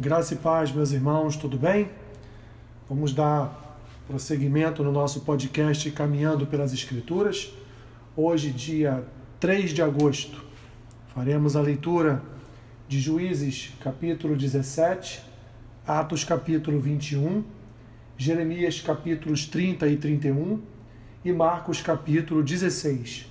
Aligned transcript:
Graça 0.00 0.34
e 0.34 0.36
paz, 0.36 0.70
meus 0.70 0.92
irmãos, 0.92 1.34
tudo 1.34 1.58
bem? 1.58 1.90
Vamos 2.88 3.12
dar 3.12 3.80
prosseguimento 4.06 4.84
no 4.84 4.92
nosso 4.92 5.22
podcast 5.22 5.90
Caminhando 5.90 6.46
pelas 6.46 6.72
Escrituras. 6.72 7.52
Hoje, 8.16 8.52
dia 8.52 9.02
3 9.40 9.70
de 9.70 9.82
agosto, 9.82 10.44
faremos 11.12 11.56
a 11.56 11.60
leitura 11.60 12.22
de 12.86 13.00
Juízes, 13.00 13.72
capítulo 13.82 14.36
17, 14.36 15.20
Atos, 15.84 16.22
capítulo 16.22 16.78
21, 16.78 17.42
Jeremias, 18.16 18.80
capítulos 18.80 19.46
30 19.46 19.88
e 19.88 19.96
31 19.96 20.60
e 21.24 21.32
Marcos, 21.32 21.82
capítulo 21.82 22.44
16. 22.44 23.26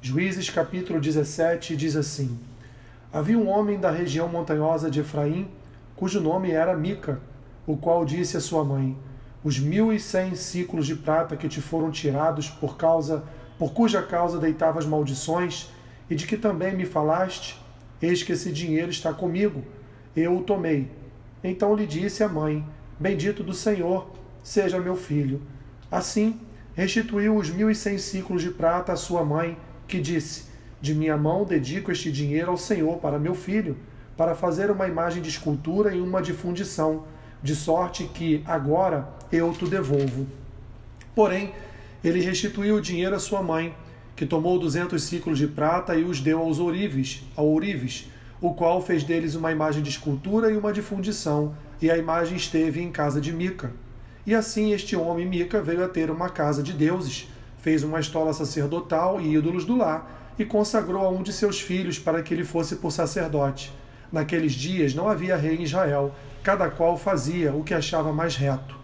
Juízes, 0.00 0.48
capítulo 0.48 0.98
17, 0.98 1.76
diz 1.76 1.94
assim: 1.94 2.38
Havia 3.12 3.38
um 3.38 3.50
homem 3.50 3.78
da 3.78 3.90
região 3.90 4.30
montanhosa 4.30 4.90
de 4.90 5.00
Efraim 5.00 5.59
cujo 6.00 6.18
nome 6.18 6.50
era 6.50 6.74
Mica, 6.74 7.20
o 7.66 7.76
qual 7.76 8.06
disse 8.06 8.34
à 8.34 8.40
sua 8.40 8.64
mãe: 8.64 8.96
Os 9.44 9.58
mil 9.58 9.92
e 9.92 10.00
cem 10.00 10.34
ciclos 10.34 10.86
de 10.86 10.96
prata 10.96 11.36
que 11.36 11.46
te 11.46 11.60
foram 11.60 11.90
tirados 11.90 12.48
por 12.48 12.78
causa, 12.78 13.22
por 13.58 13.74
cuja 13.74 14.00
causa 14.00 14.38
deitavas 14.38 14.86
maldições, 14.86 15.68
e 16.08 16.14
de 16.14 16.26
que 16.26 16.38
também 16.38 16.74
me 16.74 16.86
falaste, 16.86 17.62
eis 18.00 18.22
que 18.22 18.32
esse 18.32 18.50
dinheiro 18.50 18.90
está 18.90 19.12
comigo, 19.12 19.62
eu 20.16 20.38
o 20.38 20.42
tomei. 20.42 20.90
Então 21.44 21.76
lhe 21.76 21.86
disse 21.86 22.24
a 22.24 22.28
mãe: 22.28 22.64
Bendito 22.98 23.44
do 23.44 23.52
Senhor, 23.52 24.10
seja 24.42 24.80
meu 24.80 24.96
filho. 24.96 25.42
Assim, 25.90 26.40
restituiu 26.72 27.36
os 27.36 27.50
mil 27.50 27.70
e 27.70 27.74
cem 27.74 27.98
ciclos 27.98 28.40
de 28.40 28.50
prata 28.50 28.94
à 28.94 28.96
sua 28.96 29.22
mãe, 29.22 29.58
que 29.86 30.00
disse: 30.00 30.44
De 30.80 30.94
minha 30.94 31.18
mão 31.18 31.44
dedico 31.44 31.92
este 31.92 32.10
dinheiro 32.10 32.52
ao 32.52 32.56
Senhor 32.56 32.96
para 33.00 33.18
meu 33.18 33.34
filho 33.34 33.76
para 34.20 34.34
fazer 34.34 34.70
uma 34.70 34.86
imagem 34.86 35.22
de 35.22 35.30
escultura 35.30 35.94
e 35.94 35.98
uma 35.98 36.20
de 36.20 36.34
fundição, 36.34 37.04
de 37.42 37.56
sorte 37.56 38.04
que 38.04 38.44
agora 38.44 39.08
eu 39.32 39.50
te 39.50 39.64
devolvo. 39.64 40.26
Porém, 41.14 41.54
ele 42.04 42.20
restituiu 42.20 42.76
o 42.76 42.80
dinheiro 42.82 43.16
à 43.16 43.18
sua 43.18 43.42
mãe, 43.42 43.74
que 44.14 44.26
tomou 44.26 44.58
duzentos 44.58 45.04
ciclos 45.04 45.38
de 45.38 45.46
prata 45.46 45.94
e 45.94 46.04
os 46.04 46.20
deu 46.20 46.38
aos 46.38 46.58
ourives, 46.58 47.22
ao 47.34 47.46
ourives, 47.46 48.10
o 48.42 48.52
qual 48.52 48.82
fez 48.82 49.02
deles 49.04 49.34
uma 49.34 49.52
imagem 49.52 49.82
de 49.82 49.88
escultura 49.88 50.50
e 50.52 50.56
uma 50.58 50.70
de 50.70 50.82
fundição, 50.82 51.54
e 51.80 51.90
a 51.90 51.96
imagem 51.96 52.36
esteve 52.36 52.82
em 52.82 52.92
casa 52.92 53.22
de 53.22 53.32
Mica. 53.32 53.72
E 54.26 54.34
assim 54.34 54.74
este 54.74 54.94
homem 54.94 55.26
Mica 55.26 55.62
veio 55.62 55.82
a 55.82 55.88
ter 55.88 56.10
uma 56.10 56.28
casa 56.28 56.62
de 56.62 56.74
deuses, 56.74 57.26
fez 57.56 57.82
uma 57.82 57.98
estola 57.98 58.34
sacerdotal 58.34 59.18
e 59.18 59.34
ídolos 59.34 59.64
do 59.64 59.78
lar, 59.78 60.34
e 60.38 60.44
consagrou 60.44 61.06
a 61.06 61.08
um 61.08 61.22
de 61.22 61.32
seus 61.32 61.58
filhos 61.58 61.98
para 61.98 62.22
que 62.22 62.34
ele 62.34 62.44
fosse 62.44 62.76
por 62.76 62.92
sacerdote. 62.92 63.80
Naqueles 64.12 64.52
dias 64.52 64.94
não 64.94 65.08
havia 65.08 65.36
rei 65.36 65.56
em 65.56 65.62
Israel, 65.62 66.14
cada 66.42 66.68
qual 66.68 66.96
fazia 66.96 67.52
o 67.52 67.62
que 67.62 67.74
achava 67.74 68.12
mais 68.12 68.36
reto. 68.36 68.78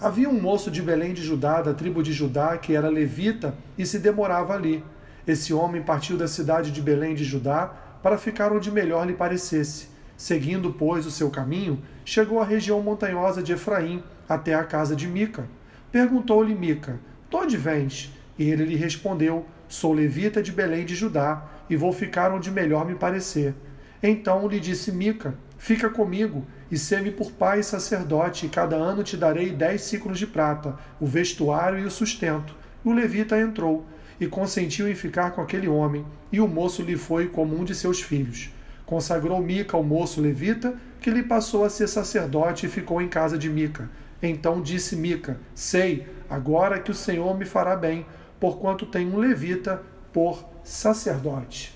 Havia 0.00 0.28
um 0.28 0.40
moço 0.40 0.70
de 0.70 0.82
Belém 0.82 1.12
de 1.12 1.22
Judá, 1.22 1.60
da 1.60 1.74
tribo 1.74 2.02
de 2.02 2.12
Judá, 2.12 2.56
que 2.56 2.74
era 2.74 2.88
levita 2.88 3.54
e 3.76 3.84
se 3.84 3.98
demorava 3.98 4.54
ali. 4.54 4.82
Esse 5.26 5.52
homem 5.52 5.82
partiu 5.82 6.16
da 6.16 6.26
cidade 6.26 6.70
de 6.70 6.80
Belém 6.80 7.14
de 7.14 7.24
Judá 7.24 7.72
para 8.02 8.18
ficar 8.18 8.52
onde 8.52 8.70
melhor 8.70 9.06
lhe 9.06 9.12
parecesse. 9.12 9.88
Seguindo, 10.16 10.72
pois, 10.72 11.06
o 11.06 11.10
seu 11.10 11.30
caminho, 11.30 11.82
chegou 12.04 12.40
à 12.40 12.44
região 12.44 12.80
montanhosa 12.82 13.42
de 13.42 13.52
Efraim, 13.52 14.02
até 14.28 14.54
a 14.54 14.64
casa 14.64 14.94
de 14.96 15.06
Mica. 15.06 15.48
Perguntou-lhe 15.92 16.54
Mica: 16.54 16.98
De 17.30 17.36
onde 17.36 17.56
vens? 17.56 18.10
E 18.38 18.50
ele 18.50 18.64
lhe 18.64 18.76
respondeu: 18.76 19.46
Sou 19.68 19.92
levita 19.92 20.42
de 20.42 20.52
Belém 20.52 20.84
de 20.84 20.94
Judá, 20.94 21.46
e 21.68 21.76
vou 21.76 21.92
ficar 21.92 22.32
onde 22.32 22.50
melhor 22.50 22.86
me 22.86 22.94
parecer. 22.94 23.54
Então 24.02 24.48
lhe 24.48 24.58
disse 24.58 24.90
Mica: 24.90 25.34
Fica 25.58 25.90
comigo, 25.90 26.46
e 26.70 26.78
sê-me 26.78 27.10
por 27.10 27.32
pai 27.32 27.60
e 27.60 27.64
sacerdote, 27.64 28.46
e 28.46 28.48
cada 28.48 28.76
ano 28.76 29.02
te 29.02 29.16
darei 29.16 29.50
dez 29.50 29.82
ciclos 29.82 30.18
de 30.18 30.26
prata, 30.26 30.78
o 30.98 31.06
vestuário 31.06 31.78
e 31.78 31.84
o 31.84 31.90
sustento. 31.90 32.54
O 32.82 32.92
levita 32.92 33.38
entrou, 33.38 33.84
e 34.18 34.26
consentiu 34.26 34.88
em 34.88 34.94
ficar 34.94 35.32
com 35.32 35.42
aquele 35.42 35.68
homem, 35.68 36.04
e 36.32 36.40
o 36.40 36.48
moço 36.48 36.82
lhe 36.82 36.96
foi 36.96 37.28
como 37.28 37.58
um 37.58 37.64
de 37.64 37.74
seus 37.74 38.00
filhos. 38.00 38.50
Consagrou 38.86 39.40
Mica 39.42 39.76
ao 39.76 39.82
moço 39.82 40.20
levita, 40.20 40.74
que 41.00 41.10
lhe 41.10 41.22
passou 41.22 41.64
a 41.64 41.70
ser 41.70 41.88
sacerdote 41.88 42.66
e 42.66 42.68
ficou 42.68 43.00
em 43.00 43.08
casa 43.08 43.38
de 43.38 43.48
Mica. 43.48 43.88
Então 44.22 44.60
disse 44.60 44.96
Mica: 44.96 45.38
Sei, 45.54 46.06
agora 46.28 46.78
que 46.78 46.90
o 46.90 46.94
Senhor 46.94 47.36
me 47.38 47.44
fará 47.44 47.76
bem, 47.76 48.06
porquanto 48.38 48.86
tenho 48.86 49.14
um 49.14 49.18
levita 49.18 49.82
por 50.12 50.44
sacerdote. 50.64 51.74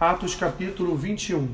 Atos 0.00 0.34
capítulo 0.34 0.96
21. 0.96 1.46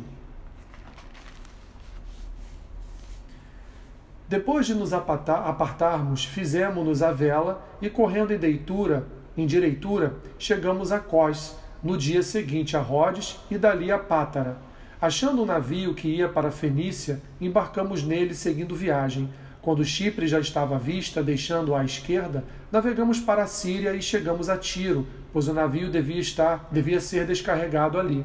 Depois 4.29 4.67
de 4.67 4.73
nos 4.73 4.93
apartarmos, 4.93 6.25
fizemos-nos 6.25 7.03
a 7.03 7.11
vela 7.11 7.67
e, 7.83 7.91
correndo 7.91 8.33
em 8.33 8.39
deitura, 8.39 9.05
em 9.37 9.49
direitura, 9.49 10.15
chegamos 10.39 10.93
a 10.93 11.01
Cós, 11.01 11.57
no 11.83 11.99
dia 11.99 12.23
seguinte 12.23 12.77
a 12.77 12.81
Rhodes 12.81 13.37
e 13.51 13.59
dali 13.59 13.91
a 13.91 13.99
Pátara. 13.99 14.59
Achando 15.03 15.43
um 15.43 15.47
navio 15.47 15.93
que 15.93 16.07
ia 16.07 16.28
para 16.28 16.53
Fenícia, 16.53 17.21
embarcamos 17.41 18.05
nele 18.05 18.33
seguindo 18.33 18.77
viagem. 18.77 19.28
Quando 19.61 19.84
Chipre 19.84 20.28
já 20.28 20.39
estava 20.39 20.77
à 20.77 20.78
vista, 20.78 21.21
deixando 21.21 21.75
à 21.75 21.84
esquerda, 21.84 22.45
navegamos 22.71 23.19
para 23.19 23.43
a 23.43 23.49
Síria 23.49 23.93
e 23.97 24.01
chegamos 24.01 24.49
a 24.49 24.57
Tiro, 24.57 25.05
pois 25.33 25.49
o 25.49 25.53
navio 25.53 25.91
devia 25.91 26.21
estar, 26.21 26.69
devia 26.71 27.01
ser 27.01 27.27
descarregado 27.27 27.99
ali. 27.99 28.25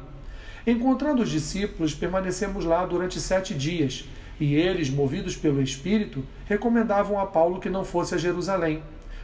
Encontrando 0.66 1.22
os 1.22 1.28
discípulos, 1.28 1.92
permanecemos 1.92 2.64
lá 2.64 2.86
durante 2.86 3.20
sete 3.20 3.52
dias, 3.52 4.04
e 4.38 4.54
eles, 4.54 4.88
movidos 4.88 5.36
pelo 5.36 5.60
Espírito, 5.60 6.24
recomendavam 6.46 7.18
a 7.18 7.26
Paulo 7.26 7.60
que 7.60 7.68
não 7.68 7.84
fosse 7.84 8.14
a 8.14 8.18
Jerusalém. 8.18 8.82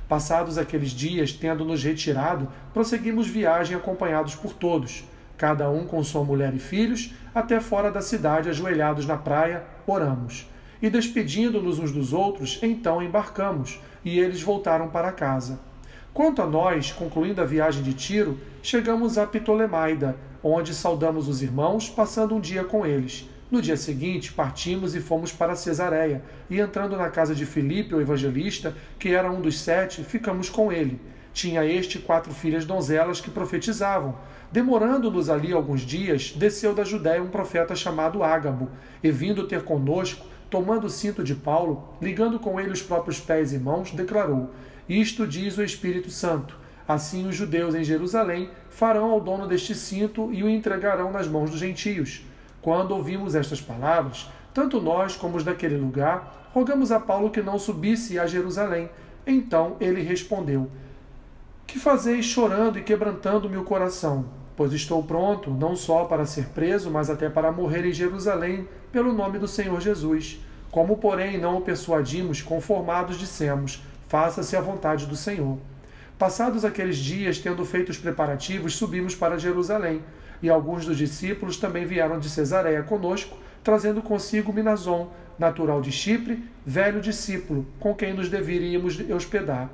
Passados 0.09 0.59
aqueles 0.59 0.91
dias, 0.91 1.33
tendo-nos 1.33 1.85
retirado, 1.85 2.49
prosseguimos 2.75 3.29
viagem 3.29 3.77
acompanhados 3.77 4.35
por 4.35 4.53
todos, 4.53 5.05
cada 5.37 5.71
um 5.71 5.87
com 5.87 6.03
sua 6.03 6.25
mulher 6.25 6.55
e 6.55 6.59
filhos, 6.59 7.15
até 7.33 7.61
fora 7.61 7.91
da 7.91 8.03
cidade, 8.03 8.49
ajoelhados 8.49 9.07
na 9.07 9.17
praia, 9.17 9.65
oramos. 9.87 10.49
E 10.83 10.91
despedindo-nos 10.91 11.79
uns 11.79 11.93
dos 11.93 12.13
outros, 12.13 12.59
então 12.63 13.01
embarcamos, 13.01 13.81
e 14.05 14.19
eles 14.19 14.43
voltaram 14.43 14.89
para 14.89 15.13
casa. 15.13 15.61
Quanto 16.19 16.43
a 16.43 16.47
nós, 16.47 16.91
concluindo 16.91 17.41
a 17.41 17.45
viagem 17.45 17.81
de 17.81 17.95
Tiro, 17.95 18.41
chegamos 18.61 19.17
a 19.17 19.25
Ptolemaida, 19.25 20.17
onde 20.43 20.75
saudamos 20.75 21.29
os 21.29 21.43
irmãos, 21.43 21.89
passando 21.89 22.35
um 22.35 22.41
dia 22.41 22.65
com 22.65 22.85
eles. 22.85 23.31
No 23.49 23.63
dia 23.63 23.77
seguinte, 23.77 24.33
partimos 24.33 24.97
e 24.97 25.01
fomos 25.01 25.31
para 25.31 25.55
Cesareia, 25.55 26.21
e 26.51 26.59
entrando 26.59 26.97
na 26.97 27.09
casa 27.09 27.37
de 27.37 27.47
Filipe, 27.47 27.95
o 27.95 28.01
evangelista, 28.01 28.75
que 28.99 29.11
era 29.11 29.31
um 29.31 29.41
dos 29.41 29.61
sete, 29.61 30.03
ficamos 30.03 30.51
com 30.51 30.73
ele. 30.73 31.01
Tinha 31.33 31.65
este 31.65 32.01
quatro 32.01 32.35
filhas 32.35 32.65
donzelas 32.65 33.21
que 33.21 33.31
profetizavam. 33.31 34.17
Demorando-nos 34.51 35.31
ali 35.31 35.53
alguns 35.53 35.83
dias, 35.83 36.33
desceu 36.37 36.75
da 36.75 36.83
Judéia 36.83 37.23
um 37.23 37.29
profeta 37.29 37.77
chamado 37.77 38.25
Ágabo, 38.25 38.69
e 39.05 39.13
vindo 39.13 39.47
ter 39.47 39.63
conosco, 39.63 40.27
tomando 40.51 40.87
o 40.87 40.91
cinto 40.91 41.23
de 41.23 41.35
Paulo, 41.35 41.95
ligando 42.01 42.39
com 42.39 42.61
ele 42.61 42.73
os 42.73 42.83
próprios 42.83 43.21
pés 43.21 43.53
e 43.53 43.59
mãos, 43.59 43.91
declarou: 43.93 44.51
Isto 44.89 45.27
diz 45.27 45.59
o 45.59 45.63
Espírito 45.63 46.11
Santo 46.11 46.57
Assim 46.89 47.29
os 47.29 47.37
judeus 47.37 47.75
em 47.75 47.85
Jerusalém 47.85 48.49
farão 48.71 49.11
ao 49.11 49.21
dono 49.21 49.47
deste 49.47 49.75
cinto 49.75 50.33
e 50.33 50.43
o 50.43 50.49
entregarão 50.49 51.13
nas 51.13 51.29
mãos 51.29 51.51
dos 51.51 51.61
gentios. 51.61 52.25
Quando 52.63 52.93
ouvimos 52.93 53.35
estas 53.35 53.61
palavras, 53.61 54.27
tanto 54.55 54.81
nós 54.81 55.15
como 55.15 55.37
os 55.37 55.45
daquele 55.45 55.77
lugar, 55.77 56.49
rogamos 56.51 56.91
a 56.91 56.99
Paulo 56.99 57.29
que 57.29 57.43
não 57.43 57.59
subisse 57.59 58.19
a 58.19 58.27
Jerusalém. 58.27 58.89
Então 59.27 59.77
ele 59.79 60.01
respondeu: 60.01 60.71
Que 61.67 61.79
fazeis 61.79 62.25
chorando 62.25 62.79
e 62.79 62.83
quebrantando-me 62.83 63.59
o 63.59 63.65
coração? 63.65 64.25
Pois 64.57 64.73
estou 64.73 65.03
pronto, 65.03 65.51
não 65.51 65.77
só 65.77 66.07
para 66.07 66.25
ser 66.25 66.47
preso, 66.47 66.91
mas 66.91 67.11
até 67.11 67.29
para 67.29 67.53
morrer 67.53 67.85
em 67.85 67.93
Jerusalém, 67.93 68.67
pelo 68.93 69.13
nome 69.13 69.39
do 69.39 69.49
Senhor 69.49 69.81
Jesus. 69.81 70.39
Como, 70.71 70.99
porém, 70.99 71.39
não 71.39 71.59
o 71.59 71.61
persuadimos, 71.61 72.43
conformados 72.43 73.19
dissemos: 73.19 73.83
Faça-se 74.09 74.57
a 74.57 74.61
vontade 74.61 75.07
do 75.07 75.17
Senhor. 75.17 75.59
Passados 76.19 76.65
aqueles 76.65 76.97
dias, 76.97 77.39
tendo 77.39 77.65
feito 77.65 77.91
os 77.91 77.99
preparativos, 77.99 78.75
subimos 78.75 79.15
para 79.15 79.39
Jerusalém, 79.39 80.03
e 80.43 80.51
alguns 80.51 80.85
dos 80.85 80.99
discípulos 80.99 81.57
também 81.57 81.87
vieram 81.87 82.19
de 82.19 82.29
Cesareia 82.29 82.83
conosco, 82.83 83.37
trazendo 83.63 84.03
consigo 84.03 84.53
Minazon, 84.53 85.13
natural 85.39 85.81
de 85.81 85.93
Chipre, 85.93 86.43
velho 86.67 87.01
discípulo, 87.01 87.67
com 87.79 87.95
quem 87.95 88.13
nos 88.13 88.29
deveríamos 88.29 88.99
hospedar. 89.11 89.71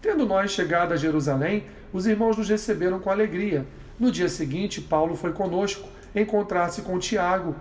Tendo 0.00 0.24
nós 0.24 0.52
chegado 0.52 0.92
a 0.92 0.96
Jerusalém, 0.96 1.64
os 1.92 2.06
irmãos 2.06 2.36
nos 2.36 2.48
receberam 2.48 3.00
com 3.00 3.10
alegria. 3.10 3.66
No 3.98 4.10
dia 4.10 4.28
seguinte, 4.28 4.80
Paulo 4.80 5.16
foi 5.16 5.32
conosco 5.32 5.88
encontrar-se 6.14 6.82
com 6.82 6.98
Tiago, 6.98 7.54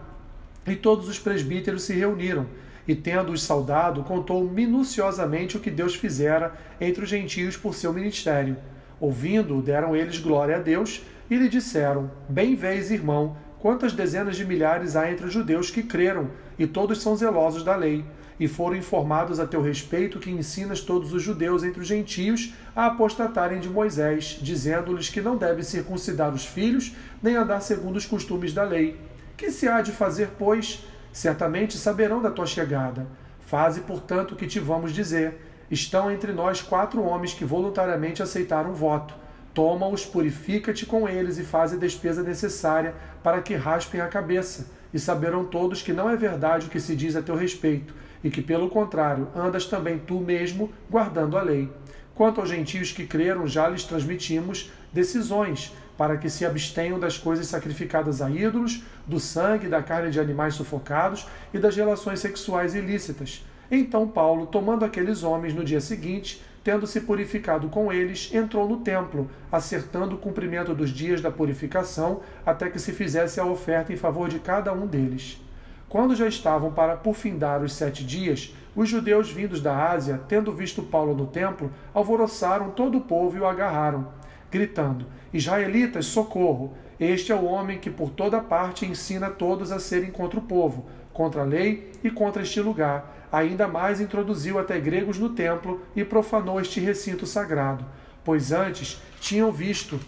e 0.67 0.75
todos 0.75 1.07
os 1.07 1.19
presbíteros 1.19 1.83
se 1.83 1.94
reuniram 1.94 2.45
e, 2.89 2.95
tendo-os 2.95 3.44
saudado, 3.44 4.03
contou 4.03 4.44
minuciosamente 4.44 5.56
o 5.56 5.59
que 5.59 5.69
Deus 5.69 5.94
fizera 5.94 6.56
entre 6.81 7.03
os 7.03 7.09
gentios 7.09 7.56
por 7.56 7.75
seu 7.75 7.94
ministério. 7.94 8.57
Ouvindo, 9.00 9.61
deram 9.61 9.95
eles 9.95 10.17
glória 10.17 10.56
a 10.56 10.59
Deus 10.59 11.03
e 11.29 11.35
lhe 11.35 11.47
disseram: 11.47 12.09
Bem 12.27 12.56
vês, 12.56 12.89
irmão, 12.89 13.38
quantas 13.59 13.94
dezenas 13.94 14.35
de 14.35 14.44
milhares 14.44 14.95
há 14.95 15.11
entre 15.11 15.27
os 15.27 15.33
judeus 15.33 15.69
que 15.69 15.83
creram, 15.83 16.31
e 16.57 16.65
todos 16.65 17.00
são 17.01 17.15
zelosos 17.15 17.63
da 17.63 17.75
lei, 17.75 18.03
e 18.39 18.47
foram 18.47 18.75
informados 18.75 19.39
a 19.39 19.45
teu 19.45 19.61
respeito 19.61 20.17
que 20.17 20.31
ensinas 20.31 20.81
todos 20.81 21.13
os 21.13 21.21
judeus 21.21 21.63
entre 21.63 21.81
os 21.81 21.88
gentios 21.88 22.53
a 22.75 22.88
apostatarem 22.88 23.59
de 23.59 23.69
Moisés, 23.69 24.39
dizendo-lhes 24.41 25.09
que 25.09 25.21
não 25.21 25.38
devem 25.38 25.63
circuncidar 25.63 26.33
os 26.33 26.45
filhos, 26.45 26.95
nem 27.21 27.35
andar 27.35 27.59
segundo 27.59 27.97
os 27.97 28.06
costumes 28.07 28.51
da 28.51 28.63
lei. 28.63 28.97
Que 29.39 29.51
se 29.51 29.69
há 29.69 29.81
de 29.81 29.94
fazer, 29.94 30.31
pois? 30.38 30.86
Certamente 31.13 31.77
saberão 31.77 32.21
da 32.21 32.30
tua 32.30 32.45
chegada. 32.45 33.07
Faze, 33.39 33.80
portanto, 33.80 34.33
o 34.33 34.36
que 34.36 34.45
te 34.45 34.59
vamos 34.59 34.91
dizer. 34.91 35.39
Estão 35.71 36.12
entre 36.12 36.33
nós 36.33 36.62
quatro 36.62 37.01
homens 37.01 37.33
que 37.33 37.45
voluntariamente 37.45 38.21
aceitaram 38.21 38.71
o 38.71 38.75
voto. 38.75 39.15
Toma-os, 39.53 40.06
purifica-te 40.06 40.86
com 40.86 41.07
eles 41.07 41.38
e 41.38 41.45
faz 41.45 41.71
a 41.71 41.77
despesa 41.77 42.21
necessária 42.21 42.94
para 43.24 43.41
que 43.41 43.56
raspem 43.56 44.01
a 44.01 44.09
cabeça. 44.09 44.68
E 44.94 45.00
saberão 45.00 45.45
todos 45.45 45.81
que 45.81 45.94
não 45.94 46.09
é 46.09 46.18
verdade 46.18 46.68
o 46.68 46.69
que 46.69 46.81
se 46.81 46.94
diz 46.94 47.15
a 47.15 47.21
teu 47.21 47.38
respeito, 47.38 47.95
e 48.21 48.30
que, 48.30 48.42
pelo 48.42 48.68
contrário, 48.68 49.30
andas 49.33 49.68
também 49.68 50.00
tu 50.00 50.19
mesmo 50.19 50.69
guardando 50.92 51.38
a 51.38 51.42
lei. 51.42 51.71
Quanto 52.13 52.42
aos 52.42 52.50
gentios 52.50 52.92
que 52.92 53.07
creram, 53.07 53.47
já 53.47 53.69
lhes 53.69 53.85
transmitimos 53.85 54.69
decisões 54.92 55.74
para 55.99 56.15
que 56.15 56.29
se 56.29 56.45
abstenham 56.45 56.97
das 56.97 57.17
coisas 57.17 57.47
sacrificadas 57.47 58.21
a 58.21 58.29
ídolos, 58.29 58.83
do 59.05 59.19
sangue, 59.19 59.67
da 59.67 59.83
carne 59.83 60.09
de 60.09 60.17
animais 60.17 60.53
sufocados 60.55 61.27
e 61.53 61.59
das 61.59 61.75
relações 61.75 62.21
sexuais 62.21 62.73
ilícitas. 62.73 63.45
Então 63.69 64.07
Paulo, 64.07 64.47
tomando 64.47 64.85
aqueles 64.85 65.23
homens 65.23 65.53
no 65.53 65.61
dia 65.61 65.81
seguinte, 65.81 66.41
tendo 66.63 66.87
se 66.87 67.01
purificado 67.01 67.67
com 67.67 67.91
eles, 67.91 68.33
entrou 68.33 68.65
no 68.65 68.77
templo, 68.77 69.29
acertando 69.51 70.15
o 70.15 70.17
cumprimento 70.17 70.73
dos 70.73 70.89
dias 70.89 71.19
da 71.19 71.29
purificação, 71.29 72.21
até 72.45 72.69
que 72.69 72.79
se 72.79 72.93
fizesse 72.93 73.41
a 73.41 73.45
oferta 73.45 73.91
em 73.91 73.97
favor 73.97 74.29
de 74.29 74.39
cada 74.39 74.71
um 74.71 74.87
deles. 74.87 75.41
Quando 75.89 76.15
já 76.15 76.27
estavam 76.29 76.71
para 76.71 76.95
por 76.95 77.13
findar 77.13 77.61
os 77.61 77.73
sete 77.73 78.05
dias, 78.05 78.55
os 78.73 78.87
judeus 78.87 79.29
vindos 79.29 79.59
da 79.59 79.91
Ásia, 79.91 80.21
tendo 80.29 80.53
visto 80.53 80.81
Paulo 80.81 81.13
no 81.13 81.27
templo, 81.27 81.69
alvoroçaram 81.93 82.69
todo 82.69 82.99
o 82.99 83.01
povo 83.01 83.35
e 83.35 83.41
o 83.41 83.45
agarraram 83.45 84.17
gritando: 84.51 85.05
Israelitas, 85.33 86.05
socorro! 86.05 86.73
Este 86.99 87.31
é 87.31 87.35
o 87.35 87.45
homem 87.45 87.79
que 87.79 87.89
por 87.89 88.09
toda 88.09 88.41
parte 88.41 88.85
ensina 88.85 89.29
todos 89.29 89.71
a 89.71 89.79
serem 89.79 90.11
contra 90.11 90.39
o 90.39 90.43
povo, 90.43 90.89
contra 91.13 91.41
a 91.41 91.45
lei 91.45 91.91
e 92.03 92.11
contra 92.11 92.41
este 92.41 92.59
lugar. 92.59 93.27
Ainda 93.31 93.67
mais 93.67 94.01
introduziu 94.01 94.59
até 94.59 94.79
gregos 94.79 95.17
no 95.17 95.29
templo 95.29 95.81
e 95.95 96.03
profanou 96.03 96.59
este 96.59 96.79
recinto 96.79 97.25
sagrado, 97.25 97.85
pois 98.23 98.51
antes 98.51 99.01
tinham 99.21 99.51
visto 99.51 99.99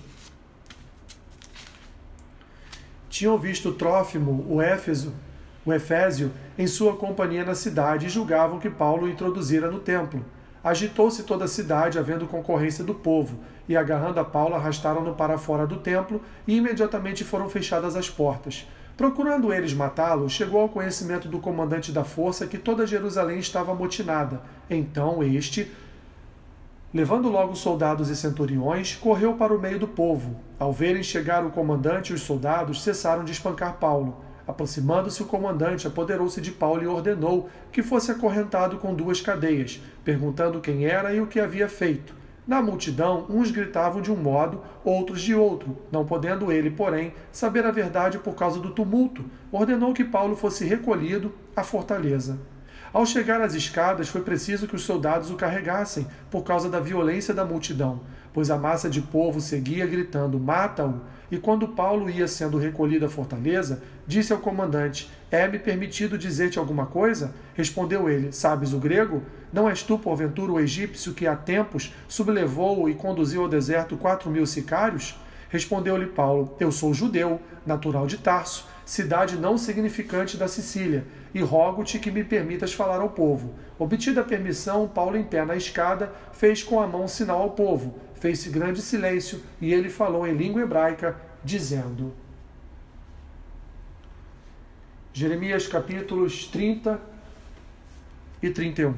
tinham 3.09 3.37
visto 3.37 3.73
Trófimo, 3.73 4.45
o 4.49 4.61
Éfeso, 4.61 5.13
o 5.65 5.71
Efésio, 5.71 6.31
em 6.57 6.65
sua 6.65 6.95
companhia 6.95 7.43
na 7.43 7.53
cidade 7.53 8.05
e 8.07 8.09
julgavam 8.09 8.57
que 8.57 8.69
Paulo 8.69 9.05
o 9.05 9.09
introduzira 9.09 9.69
no 9.69 9.79
templo. 9.79 10.25
Agitou-se 10.63 11.23
toda 11.23 11.45
a 11.45 11.47
cidade, 11.47 11.97
havendo 11.97 12.27
concorrência 12.27 12.83
do 12.83 12.93
povo, 12.93 13.39
e 13.67 13.75
agarrando 13.75 14.19
a 14.19 14.23
Paulo, 14.23 14.55
arrastaram-no 14.55 15.15
para 15.15 15.37
fora 15.37 15.65
do 15.65 15.77
templo, 15.77 16.21
e 16.45 16.57
imediatamente 16.57 17.23
foram 17.23 17.49
fechadas 17.49 17.95
as 17.95 18.09
portas. 18.09 18.67
Procurando 18.95 19.51
eles 19.51 19.73
matá-lo, 19.73 20.29
chegou 20.29 20.61
ao 20.61 20.69
conhecimento 20.69 21.27
do 21.27 21.39
comandante 21.39 21.91
da 21.91 22.03
força 22.03 22.45
que 22.45 22.57
toda 22.57 22.85
Jerusalém 22.85 23.39
estava 23.39 23.71
amotinada. 23.71 24.41
Então 24.69 25.23
este, 25.23 25.71
levando 26.93 27.27
logo 27.27 27.55
soldados 27.55 28.09
e 28.09 28.15
centuriões, 28.15 28.95
correu 28.95 29.33
para 29.33 29.55
o 29.55 29.59
meio 29.59 29.79
do 29.79 29.87
povo. 29.87 30.35
Ao 30.59 30.71
verem 30.71 31.01
chegar 31.01 31.43
o 31.43 31.49
comandante 31.49 32.11
e 32.11 32.13
os 32.13 32.21
soldados, 32.21 32.83
cessaram 32.83 33.23
de 33.23 33.31
espancar 33.31 33.77
Paulo. 33.79 34.23
Aproximando-se 34.51 35.23
o 35.23 35.27
comandante, 35.27 35.87
apoderou-se 35.87 36.41
de 36.41 36.51
Paulo 36.51 36.83
e 36.83 36.87
ordenou 36.87 37.49
que 37.71 37.81
fosse 37.81 38.11
acorrentado 38.11 38.79
com 38.79 38.93
duas 38.93 39.21
cadeias, 39.21 39.81
perguntando 40.03 40.59
quem 40.59 40.85
era 40.85 41.13
e 41.13 41.21
o 41.21 41.27
que 41.27 41.39
havia 41.39 41.69
feito. 41.69 42.13
Na 42.45 42.61
multidão, 42.61 43.25
uns 43.29 43.49
gritavam 43.49 44.01
de 44.01 44.11
um 44.11 44.17
modo, 44.17 44.61
outros 44.83 45.21
de 45.21 45.33
outro, 45.33 45.77
não 45.89 46.05
podendo 46.05 46.51
ele, 46.51 46.69
porém, 46.69 47.13
saber 47.31 47.65
a 47.65 47.71
verdade 47.71 48.19
por 48.19 48.35
causa 48.35 48.59
do 48.59 48.71
tumulto, 48.71 49.23
ordenou 49.53 49.93
que 49.93 50.03
Paulo 50.03 50.35
fosse 50.35 50.65
recolhido 50.65 51.33
à 51.55 51.63
fortaleza. 51.63 52.37
Ao 52.91 53.05
chegar 53.05 53.39
às 53.39 53.53
escadas, 53.53 54.09
foi 54.09 54.19
preciso 54.19 54.67
que 54.67 54.75
os 54.75 54.83
soldados 54.83 55.31
o 55.31 55.35
carregassem, 55.35 56.05
por 56.29 56.43
causa 56.43 56.69
da 56.69 56.81
violência 56.81 57.33
da 57.33 57.45
multidão, 57.45 58.01
pois 58.33 58.51
a 58.51 58.57
massa 58.57 58.89
de 58.89 58.99
povo 58.99 59.39
seguia 59.39 59.87
gritando: 59.87 60.37
Mata-o! 60.37 60.99
E 61.31 61.37
quando 61.37 61.69
Paulo 61.69 62.09
ia 62.09 62.27
sendo 62.27 62.57
recolhido 62.57 63.05
à 63.05 63.09
fortaleza, 63.09 63.81
disse 64.11 64.33
ao 64.33 64.39
comandante: 64.39 65.09
É-me 65.31 65.57
permitido 65.57 66.17
dizer-te 66.17 66.59
alguma 66.59 66.85
coisa? 66.85 67.33
Respondeu 67.55 68.09
ele: 68.09 68.33
Sabes 68.33 68.73
o 68.73 68.77
grego? 68.77 69.23
Não 69.53 69.69
és 69.69 69.81
tu, 69.81 69.97
porventura, 69.97 70.51
o 70.51 70.59
egípcio 70.59 71.13
que 71.13 71.25
há 71.25 71.35
tempos 71.35 71.93
sublevou 72.07 72.89
e 72.89 72.93
conduziu 72.93 73.41
ao 73.41 73.47
deserto 73.47 73.95
quatro 73.95 74.29
mil 74.29 74.45
sicários? 74.45 75.17
Respondeu-lhe 75.49 76.07
Paulo: 76.07 76.57
Eu 76.59 76.71
sou 76.71 76.93
judeu, 76.93 77.39
natural 77.65 78.05
de 78.05 78.17
Tarso, 78.17 78.67
cidade 78.85 79.37
não 79.37 79.57
significante 79.57 80.35
da 80.35 80.47
Sicília, 80.47 81.05
e 81.33 81.39
rogo-te 81.41 81.97
que 81.97 82.11
me 82.11 82.23
permitas 82.23 82.73
falar 82.73 82.99
ao 82.99 83.09
povo. 83.09 83.53
Obtida 83.79 84.21
a 84.21 84.25
permissão, 84.25 84.87
Paulo, 84.87 85.15
em 85.15 85.23
pé 85.23 85.45
na 85.45 85.55
escada, 85.55 86.11
fez 86.33 86.61
com 86.61 86.81
a 86.81 86.87
mão 86.87 87.07
sinal 87.07 87.41
ao 87.41 87.51
povo 87.51 87.95
fez-se 88.21 88.51
grande 88.51 88.83
silêncio 88.83 89.41
e 89.59 89.73
ele 89.73 89.89
falou 89.89 90.27
em 90.27 90.35
língua 90.35 90.61
hebraica, 90.61 91.15
dizendo: 91.43 92.13
Jeremias 95.13 95.67
capítulos 95.67 96.47
30 96.47 96.97
e 98.41 98.49
31. 98.49 98.93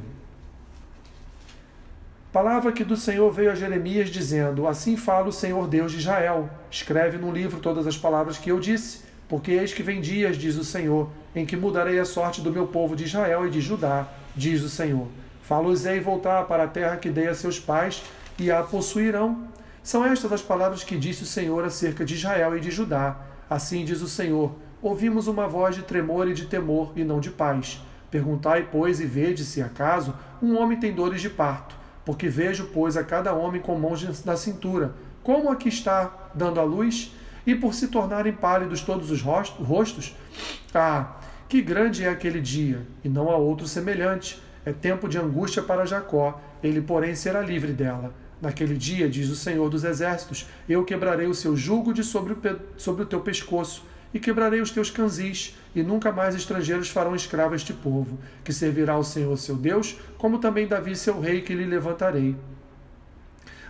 Palavra 2.32 2.72
que 2.72 2.84
do 2.84 2.96
Senhor 2.96 3.32
veio 3.32 3.52
a 3.52 3.56
Jeremias 3.56 4.10
dizendo: 4.10 4.68
Assim 4.68 4.96
fala 4.96 5.30
o 5.30 5.32
Senhor 5.32 5.68
Deus 5.68 5.92
de 5.92 5.98
Israel. 5.98 6.52
Escreve 6.70 7.18
num 7.18 7.32
livro 7.32 7.60
todas 7.60 7.88
as 7.88 7.98
palavras 7.98 8.38
que 8.38 8.52
eu 8.52 8.60
disse, 8.60 9.02
porque 9.28 9.54
eis 9.54 9.74
que 9.74 9.82
vem 9.82 10.02
dias, 10.02 10.38
diz 10.38 10.56
o 10.56 10.64
Senhor, 10.64 11.10
em 11.36 11.48
que 11.48 11.58
mudarei 11.58 12.00
a 12.00 12.06
sorte 12.06 12.42
do 12.42 12.52
meu 12.52 12.68
povo 12.68 12.96
de 12.96 13.06
Israel 13.06 13.48
e 13.48 13.50
de 13.50 13.60
Judá, 13.60 14.08
diz 14.36 14.62
o 14.62 14.70
Senhor. 14.70 15.08
Falo-os-ei 15.42 16.00
voltar 16.00 16.44
para 16.46 16.66
a 16.66 16.68
terra 16.68 16.98
que 16.98 17.10
dei 17.10 17.28
a 17.28 17.34
seus 17.34 17.60
pais 17.60 18.04
e 18.38 18.52
a 18.52 18.62
possuirão. 18.62 19.48
São 19.82 20.06
estas 20.06 20.32
as 20.32 20.44
palavras 20.44 20.84
que 20.84 20.96
disse 20.96 21.24
o 21.24 21.28
Senhor 21.28 21.66
acerca 21.66 22.06
de 22.06 22.14
Israel 22.14 22.56
e 22.56 22.60
de 22.60 22.70
Judá. 22.70 23.18
Assim 23.50 23.84
diz 23.84 24.02
o 24.02 24.08
Senhor: 24.08 24.52
Ouvimos 24.84 25.28
uma 25.28 25.48
voz 25.48 25.78
de 25.78 25.82
tremor 25.82 26.28
e 26.28 26.34
de 26.34 26.46
temor, 26.46 26.92
e 26.94 27.06
não 27.06 27.22
de 27.22 27.32
paz. 27.32 27.82
Perguntai, 28.12 28.68
pois, 28.70 29.00
e 29.00 29.06
vede 29.06 29.46
se 29.46 29.62
acaso 29.62 30.14
um 30.42 30.58
homem 30.58 30.78
tem 30.78 30.94
dores 30.94 31.22
de 31.22 31.30
parto. 31.30 31.74
Porque 32.04 32.28
vejo, 32.28 32.70
pois, 32.74 32.98
a 32.98 33.04
cada 33.04 33.34
homem 33.34 33.62
com 33.62 33.80
mãos 33.80 34.26
na 34.26 34.36
cintura, 34.36 34.94
como 35.24 35.50
aqui 35.50 35.70
está 35.70 36.30
dando 36.36 36.60
a 36.60 36.64
luz, 36.64 37.16
e 37.48 37.56
por 37.56 37.74
se 37.74 37.88
tornarem 37.88 38.34
pálidos 38.34 38.82
todos 38.82 39.10
os 39.10 39.22
rostos. 39.22 40.18
Ah, 40.76 41.16
que 41.48 41.62
grande 41.62 42.04
é 42.04 42.10
aquele 42.10 42.42
dia, 42.42 42.86
e 43.06 43.08
não 43.08 43.32
há 43.32 43.38
outro 43.38 43.66
semelhante. 43.66 44.44
É 44.66 44.74
tempo 44.74 45.08
de 45.08 45.18
angústia 45.18 45.64
para 45.64 45.86
Jacó, 45.86 46.42
ele, 46.62 46.82
porém, 46.82 47.16
será 47.16 47.40
livre 47.40 47.72
dela. 47.72 48.14
Naquele 48.42 48.76
dia, 48.76 49.08
diz 49.08 49.30
o 49.30 49.36
Senhor 49.38 49.70
dos 49.70 49.86
Exércitos, 49.86 50.46
eu 50.68 50.84
quebrarei 50.84 51.28
o 51.28 51.34
seu 51.34 51.56
jugo 51.56 51.94
de 51.94 52.04
sobre 52.04 52.34
o, 52.34 52.38
sobre 52.76 53.04
o 53.04 53.06
teu 53.06 53.22
pescoço, 53.22 53.93
e 54.14 54.20
quebrarei 54.20 54.62
os 54.62 54.72
teus 54.72 54.90
canzis, 54.90 55.58
e 55.76 55.82
nunca 55.82 56.12
mais 56.12 56.36
estrangeiros 56.36 56.90
farão 56.90 57.16
escravo 57.16 57.56
este 57.56 57.74
povo, 57.74 58.20
que 58.44 58.54
servirá 58.54 58.94
ao 58.94 59.04
Senhor 59.04 59.36
seu 59.38 59.56
Deus, 59.56 60.00
como 60.18 60.40
também 60.40 60.68
Davi 60.68 60.96
seu 60.96 61.20
rei, 61.20 61.42
que 61.42 61.56
lhe 61.56 61.66
levantarei. 61.66 62.36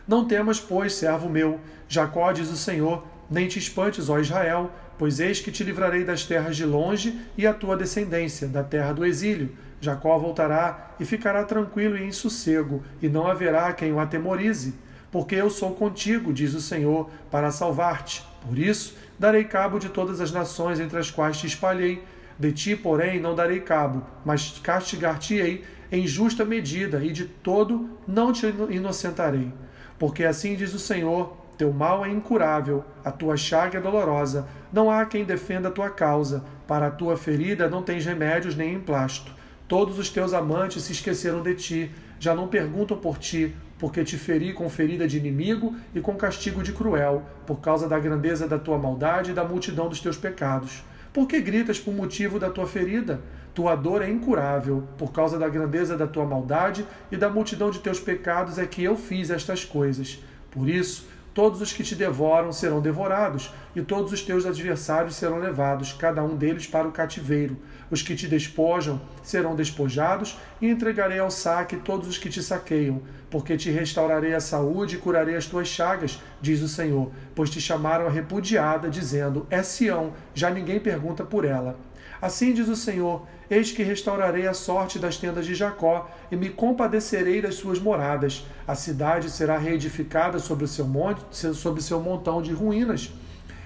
Não 0.07 0.25
temas, 0.25 0.59
pois, 0.59 0.93
servo 0.93 1.29
meu, 1.29 1.59
Jacó, 1.87 2.31
diz 2.31 2.49
o 2.49 2.57
Senhor, 2.57 3.05
nem 3.29 3.47
te 3.47 3.57
espantes, 3.57 4.09
ó 4.09 4.19
Israel, 4.19 4.69
pois 4.97 5.19
eis 5.19 5.39
que 5.39 5.51
te 5.51 5.63
livrarei 5.63 6.03
das 6.03 6.25
terras 6.25 6.57
de 6.57 6.65
longe 6.65 7.19
e 7.37 7.47
a 7.47 7.53
tua 7.53 7.77
descendência, 7.77 8.47
da 8.47 8.63
terra 8.63 8.93
do 8.93 9.05
exílio, 9.05 9.55
Jacó 9.79 10.17
voltará 10.17 10.95
e 10.99 11.05
ficará 11.05 11.43
tranquilo 11.43 11.97
e 11.97 12.03
em 12.03 12.11
sossego, 12.11 12.83
e 13.01 13.09
não 13.09 13.27
haverá 13.27 13.71
quem 13.73 13.91
o 13.91 13.99
atemorize, 13.99 14.73
porque 15.11 15.35
eu 15.35 15.49
sou 15.49 15.75
contigo, 15.75 16.33
diz 16.33 16.53
o 16.53 16.61
Senhor, 16.61 17.09
para 17.29 17.51
salvar-te. 17.51 18.25
Por 18.47 18.57
isso, 18.57 18.95
darei 19.23 19.45
cabo 19.45 19.79
de 19.79 19.87
todas 19.87 20.19
as 20.19 20.33
nações 20.33 20.81
entre 20.81 20.99
as 20.99 21.09
quais 21.09 21.37
te 21.37 21.47
espalhei. 21.47 22.03
De 22.37 22.51
ti, 22.51 22.75
porém, 22.75 23.21
não 23.21 23.33
darei 23.33 23.61
cabo, 23.61 24.05
mas 24.25 24.59
castigar-te-ei 24.61 25.63
em 25.89 26.05
justa 26.05 26.43
medida, 26.43 27.01
e 27.01 27.09
de 27.09 27.23
todo 27.23 27.89
não 28.05 28.33
te 28.33 28.45
inocentarei. 28.69 29.49
Porque 29.97 30.25
assim 30.25 30.57
diz 30.57 30.73
o 30.73 30.79
Senhor: 30.79 31.37
teu 31.57 31.71
mal 31.71 32.03
é 32.03 32.09
incurável, 32.09 32.83
a 33.05 33.11
tua 33.11 33.37
chaga 33.37 33.77
é 33.77 33.81
dolorosa, 33.81 34.45
não 34.73 34.91
há 34.91 35.05
quem 35.05 35.23
defenda 35.23 35.69
a 35.69 35.71
tua 35.71 35.89
causa, 35.89 36.43
para 36.67 36.87
a 36.87 36.91
tua 36.91 37.15
ferida 37.15 37.69
não 37.69 37.81
tens 37.81 38.05
remédios 38.05 38.57
nem 38.57 38.73
emplasto. 38.73 39.31
Todos 39.69 39.97
os 39.97 40.09
teus 40.09 40.33
amantes 40.33 40.83
se 40.83 40.91
esqueceram 40.91 41.41
de 41.41 41.55
ti, 41.55 41.91
já 42.19 42.35
não 42.35 42.49
perguntam 42.49 42.97
por 42.97 43.17
ti, 43.17 43.55
porque 43.83 44.01
te 44.01 44.17
feri 44.17 44.53
com 44.53 44.69
ferida 44.69 45.05
de 45.05 45.17
inimigo 45.17 45.75
e 45.93 45.99
com 45.99 46.15
castigo 46.15 46.63
de 46.63 46.71
cruel, 46.71 47.21
por 47.45 47.59
causa 47.59 47.85
da 47.85 47.99
grandeza 47.99 48.47
da 48.47 48.57
tua 48.57 48.77
maldade 48.77 49.31
e 49.31 49.33
da 49.33 49.43
multidão 49.43 49.89
dos 49.89 49.99
teus 49.99 50.15
pecados. 50.15 50.85
Por 51.11 51.27
que 51.27 51.41
gritas 51.41 51.81
por 51.81 51.93
motivo 51.93 52.39
da 52.39 52.49
tua 52.49 52.65
ferida? 52.65 53.19
Tua 53.53 53.75
dor 53.75 54.01
é 54.01 54.09
incurável, 54.09 54.87
por 54.97 55.11
causa 55.11 55.37
da 55.37 55.49
grandeza 55.49 55.97
da 55.97 56.07
tua 56.07 56.23
maldade 56.23 56.87
e 57.11 57.17
da 57.17 57.29
multidão 57.29 57.69
de 57.69 57.79
teus 57.79 57.99
pecados 57.99 58.57
é 58.57 58.65
que 58.65 58.81
eu 58.81 58.95
fiz 58.95 59.29
estas 59.29 59.65
coisas. 59.65 60.23
Por 60.49 60.69
isso, 60.69 61.05
Todos 61.33 61.61
os 61.61 61.73
que 61.73 61.81
te 61.81 61.95
devoram 61.95 62.51
serão 62.51 62.79
devorados, 62.79 63.51
e 63.75 63.81
todos 63.81 64.11
os 64.13 64.21
teus 64.21 64.45
adversários 64.45 65.15
serão 65.15 65.39
levados, 65.39 65.91
cada 65.91 66.23
um 66.23 66.35
deles 66.35 66.67
para 66.67 66.87
o 66.87 66.91
cativeiro. 66.91 67.57
Os 67.93 68.01
que 68.01 68.15
te 68.15 68.27
despojam 68.27 68.99
serão 69.21 69.55
despojados, 69.55 70.39
e 70.59 70.67
entregarei 70.67 71.19
ao 71.19 71.29
saque 71.29 71.77
todos 71.77 72.07
os 72.07 72.17
que 72.17 72.27
te 72.27 72.41
saqueiam, 72.41 73.03
porque 73.29 73.55
te 73.55 73.69
restaurarei 73.69 74.33
a 74.33 74.39
saúde 74.39 74.95
e 74.95 74.97
curarei 74.97 75.35
as 75.35 75.45
tuas 75.45 75.67
chagas, 75.67 76.19
diz 76.41 76.63
o 76.63 76.67
Senhor, 76.67 77.11
pois 77.35 77.51
te 77.51 77.61
chamaram 77.61 78.07
a 78.07 78.09
repudiada, 78.09 78.89
dizendo: 78.89 79.45
É 79.47 79.61
Sião, 79.61 80.13
já 80.33 80.49
ninguém 80.49 80.79
pergunta 80.79 81.23
por 81.23 81.45
ela. 81.45 81.77
Assim 82.19 82.51
diz 82.51 82.67
o 82.67 82.75
Senhor: 82.75 83.27
Eis 83.47 83.71
que 83.71 83.83
restaurarei 83.83 84.47
a 84.47 84.55
sorte 84.55 84.97
das 84.97 85.17
tendas 85.17 85.45
de 85.45 85.53
Jacó 85.53 86.09
e 86.31 86.35
me 86.35 86.49
compadecerei 86.49 87.43
das 87.43 87.53
suas 87.53 87.77
moradas. 87.77 88.43
A 88.67 88.73
cidade 88.73 89.29
será 89.29 89.55
reedificada 89.59 90.39
sobre 90.39 90.63
o 90.65 90.67
seu 90.67 90.87
monte, 90.87 91.21
sobre 91.31 91.83
seu 91.83 91.99
montão 91.99 92.41
de 92.41 92.53
ruínas, 92.53 93.13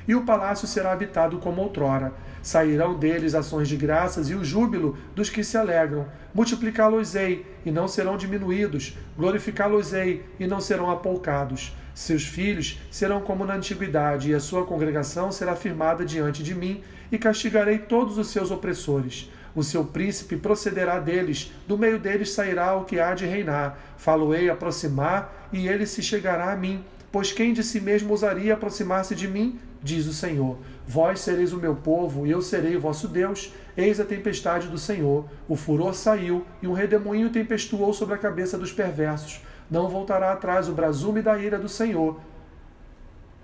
e 0.08 0.16
o 0.16 0.24
palácio 0.24 0.68
será 0.68 0.92
habitado 0.92 1.38
como 1.38 1.62
outrora. 1.62 2.14
Sairão 2.42 2.98
deles 2.98 3.36
ações 3.36 3.68
de 3.68 3.76
graças 3.76 4.30
e 4.30 4.36
o 4.36 4.44
júbilo 4.44 4.98
dos 5.14 5.30
que 5.30 5.44
se 5.44 5.58
alegram. 5.58 6.06
Multiplicá-los-ei 6.34 7.46
e 7.66 7.72
não 7.72 7.88
serão 7.88 8.16
diminuídos, 8.16 8.98
glorificá-los-ei 9.18 10.26
e 10.40 10.48
não 10.48 10.62
serão 10.62 10.90
apoucados. 10.90 11.76
Seus 11.94 12.24
filhos 12.24 12.80
serão 12.92 13.22
como 13.22 13.44
na 13.44 13.56
antiguidade, 13.56 14.30
e 14.30 14.36
a 14.36 14.40
sua 14.40 14.64
congregação 14.64 15.32
será 15.32 15.56
firmada 15.56 16.06
diante 16.06 16.44
de 16.44 16.54
mim, 16.54 16.84
e 17.12 17.18
castigarei 17.18 17.80
todos 17.80 18.20
os 18.20 18.28
seus 18.28 18.52
opressores. 18.52 19.32
O 19.56 19.64
seu 19.64 19.84
príncipe 19.84 20.38
procederá 20.38 21.00
deles, 21.00 21.52
do 21.68 21.76
meio 21.76 21.98
deles 21.98 22.32
sairá 22.32 22.76
o 22.76 22.86
que 22.86 23.00
há 23.00 23.16
de 23.16 23.26
reinar. 23.26 23.80
Falo-ei 23.98 24.48
aproximar, 24.48 25.50
e 25.52 25.68
ele 25.68 25.88
se 25.88 26.04
chegará 26.04 26.52
a 26.52 26.56
mim. 26.56 26.86
Pois 27.12 27.32
quem 27.32 27.52
de 27.52 27.64
si 27.64 27.82
mesmo 27.82 28.12
ousaria 28.12 28.54
aproximar-se 28.54 29.16
de 29.16 29.28
mim? 29.28 29.60
Diz 29.82 30.08
o 30.08 30.14
Senhor. 30.14 30.58
Vós 30.88 31.20
sereis 31.20 31.54
o 31.54 31.58
meu 31.58 31.76
povo, 31.76 32.26
e 32.26 32.32
eu 32.32 32.42
serei 32.42 32.76
o 32.76 32.82
vosso 32.82 33.08
Deus. 33.08 33.54
Eis 33.76 34.00
a 34.00 34.06
tempestade 34.06 34.68
do 34.68 34.78
Senhor. 34.78 35.26
O 35.48 35.56
furor 35.56 35.94
saiu, 35.94 36.46
e 36.62 36.68
um 36.68 36.74
redemoinho 36.74 37.30
tempestuou 37.30 37.94
sobre 37.94 38.16
a 38.16 38.18
cabeça 38.18 38.58
dos 38.58 38.72
perversos. 38.72 39.42
Não 39.70 39.90
voltará 39.90 40.32
atrás 40.32 40.70
o 40.70 40.74
brasume 40.74 41.22
da 41.22 41.38
ira 41.38 41.60
do 41.60 41.68
Senhor, 41.68 42.20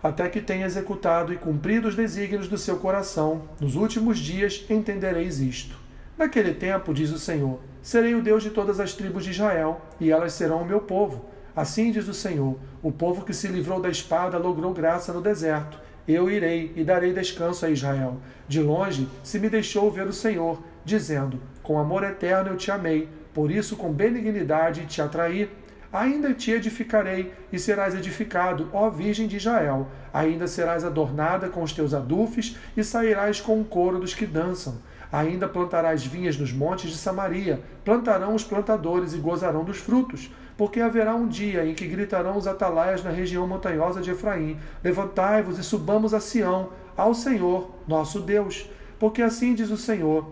até 0.02 0.28
que 0.28 0.42
tenha 0.42 0.66
executado 0.66 1.34
e 1.34 1.38
cumprido 1.38 1.88
os 1.88 1.96
desígnios 1.96 2.48
do 2.48 2.58
seu 2.58 2.78
coração. 2.78 3.44
Nos 3.60 3.76
últimos 3.76 4.20
dias 4.20 4.66
entendereis 4.70 5.40
isto. 5.40 5.78
Naquele 6.18 6.54
tempo, 6.54 6.94
diz 6.94 7.12
o 7.12 7.18
Senhor, 7.18 7.60
serei 7.82 8.14
o 8.14 8.22
Deus 8.22 8.44
de 8.44 8.50
todas 8.50 8.80
as 8.80 8.94
tribos 8.94 9.24
de 9.24 9.32
Israel, 9.32 9.82
e 10.00 10.12
elas 10.12 10.34
serão 10.34 10.62
o 10.62 10.66
meu 10.66 10.82
povo. 10.82 11.26
Assim 11.56 11.92
diz 11.92 12.08
o 12.08 12.14
Senhor: 12.14 12.58
o 12.82 12.92
povo 12.92 13.24
que 13.24 13.34
se 13.34 13.48
livrou 13.48 13.80
da 13.80 13.90
espada 13.90 14.38
logrou 14.38 14.74
graça 14.74 15.14
no 15.14 15.22
deserto. 15.22 15.80
Eu 16.08 16.30
irei 16.30 16.74
e 16.76 16.84
darei 16.84 17.14
descanso 17.14 17.66
a 17.66 17.70
Israel. 17.70 18.18
De 18.48 18.62
longe 18.62 19.08
se 19.24 19.40
me 19.40 19.50
deixou 19.50 19.90
ver 19.90 20.06
o 20.06 20.14
Senhor, 20.14 20.62
dizendo: 20.84 21.40
Com 21.62 21.80
amor 21.80 22.04
eterno 22.04 22.52
eu 22.52 22.58
te 22.58 22.70
amei, 22.72 23.08
por 23.34 23.50
isso 23.50 23.78
com 23.78 23.92
benignidade 23.92 24.86
te 24.86 25.02
atraí. 25.02 25.50
Ainda 25.94 26.34
te 26.34 26.50
edificarei 26.50 27.32
e 27.52 27.60
serás 27.60 27.94
edificado, 27.94 28.68
ó 28.74 28.90
Virgem 28.90 29.28
de 29.28 29.38
Israel. 29.38 29.88
Ainda 30.12 30.48
serás 30.48 30.84
adornada 30.84 31.50
com 31.50 31.62
os 31.62 31.72
teus 31.72 31.94
adufes 31.94 32.58
e 32.76 32.84
sairás 32.84 33.40
com 33.40 33.62
o 33.62 33.66
coro 33.66 34.00
dos 34.00 34.14
que 34.14 34.26
dançam. 34.26 34.80
Ainda 35.12 35.48
plantarás 35.48 36.04
vinhas 36.04 36.36
nos 36.36 36.52
montes 36.52 36.90
de 36.90 36.98
Samaria, 36.98 37.62
plantarão 37.86 38.34
os 38.34 38.44
plantadores 38.44 39.14
e 39.14 39.20
gozarão 39.20 39.64
dos 39.64 39.78
frutos. 39.78 40.32
Porque 40.58 40.80
haverá 40.80 41.16
um 41.16 41.28
dia 41.28 41.66
em 41.66 41.74
que 41.74 41.88
gritarão 41.88 42.38
os 42.38 42.48
atalaias 42.48 43.04
na 43.04 43.10
região 43.10 43.48
montanhosa 43.48 44.02
de 44.02 44.12
Efraim: 44.12 44.60
Levantai-vos 44.84 45.58
e 45.58 45.64
subamos 45.64 46.14
a 46.14 46.20
Sião, 46.20 46.70
ao 46.96 47.14
Senhor, 47.14 47.72
nosso 47.88 48.20
Deus. 48.20 48.70
Porque 49.00 49.22
assim 49.22 49.54
diz 49.56 49.70
o 49.72 49.78
Senhor: 49.78 50.30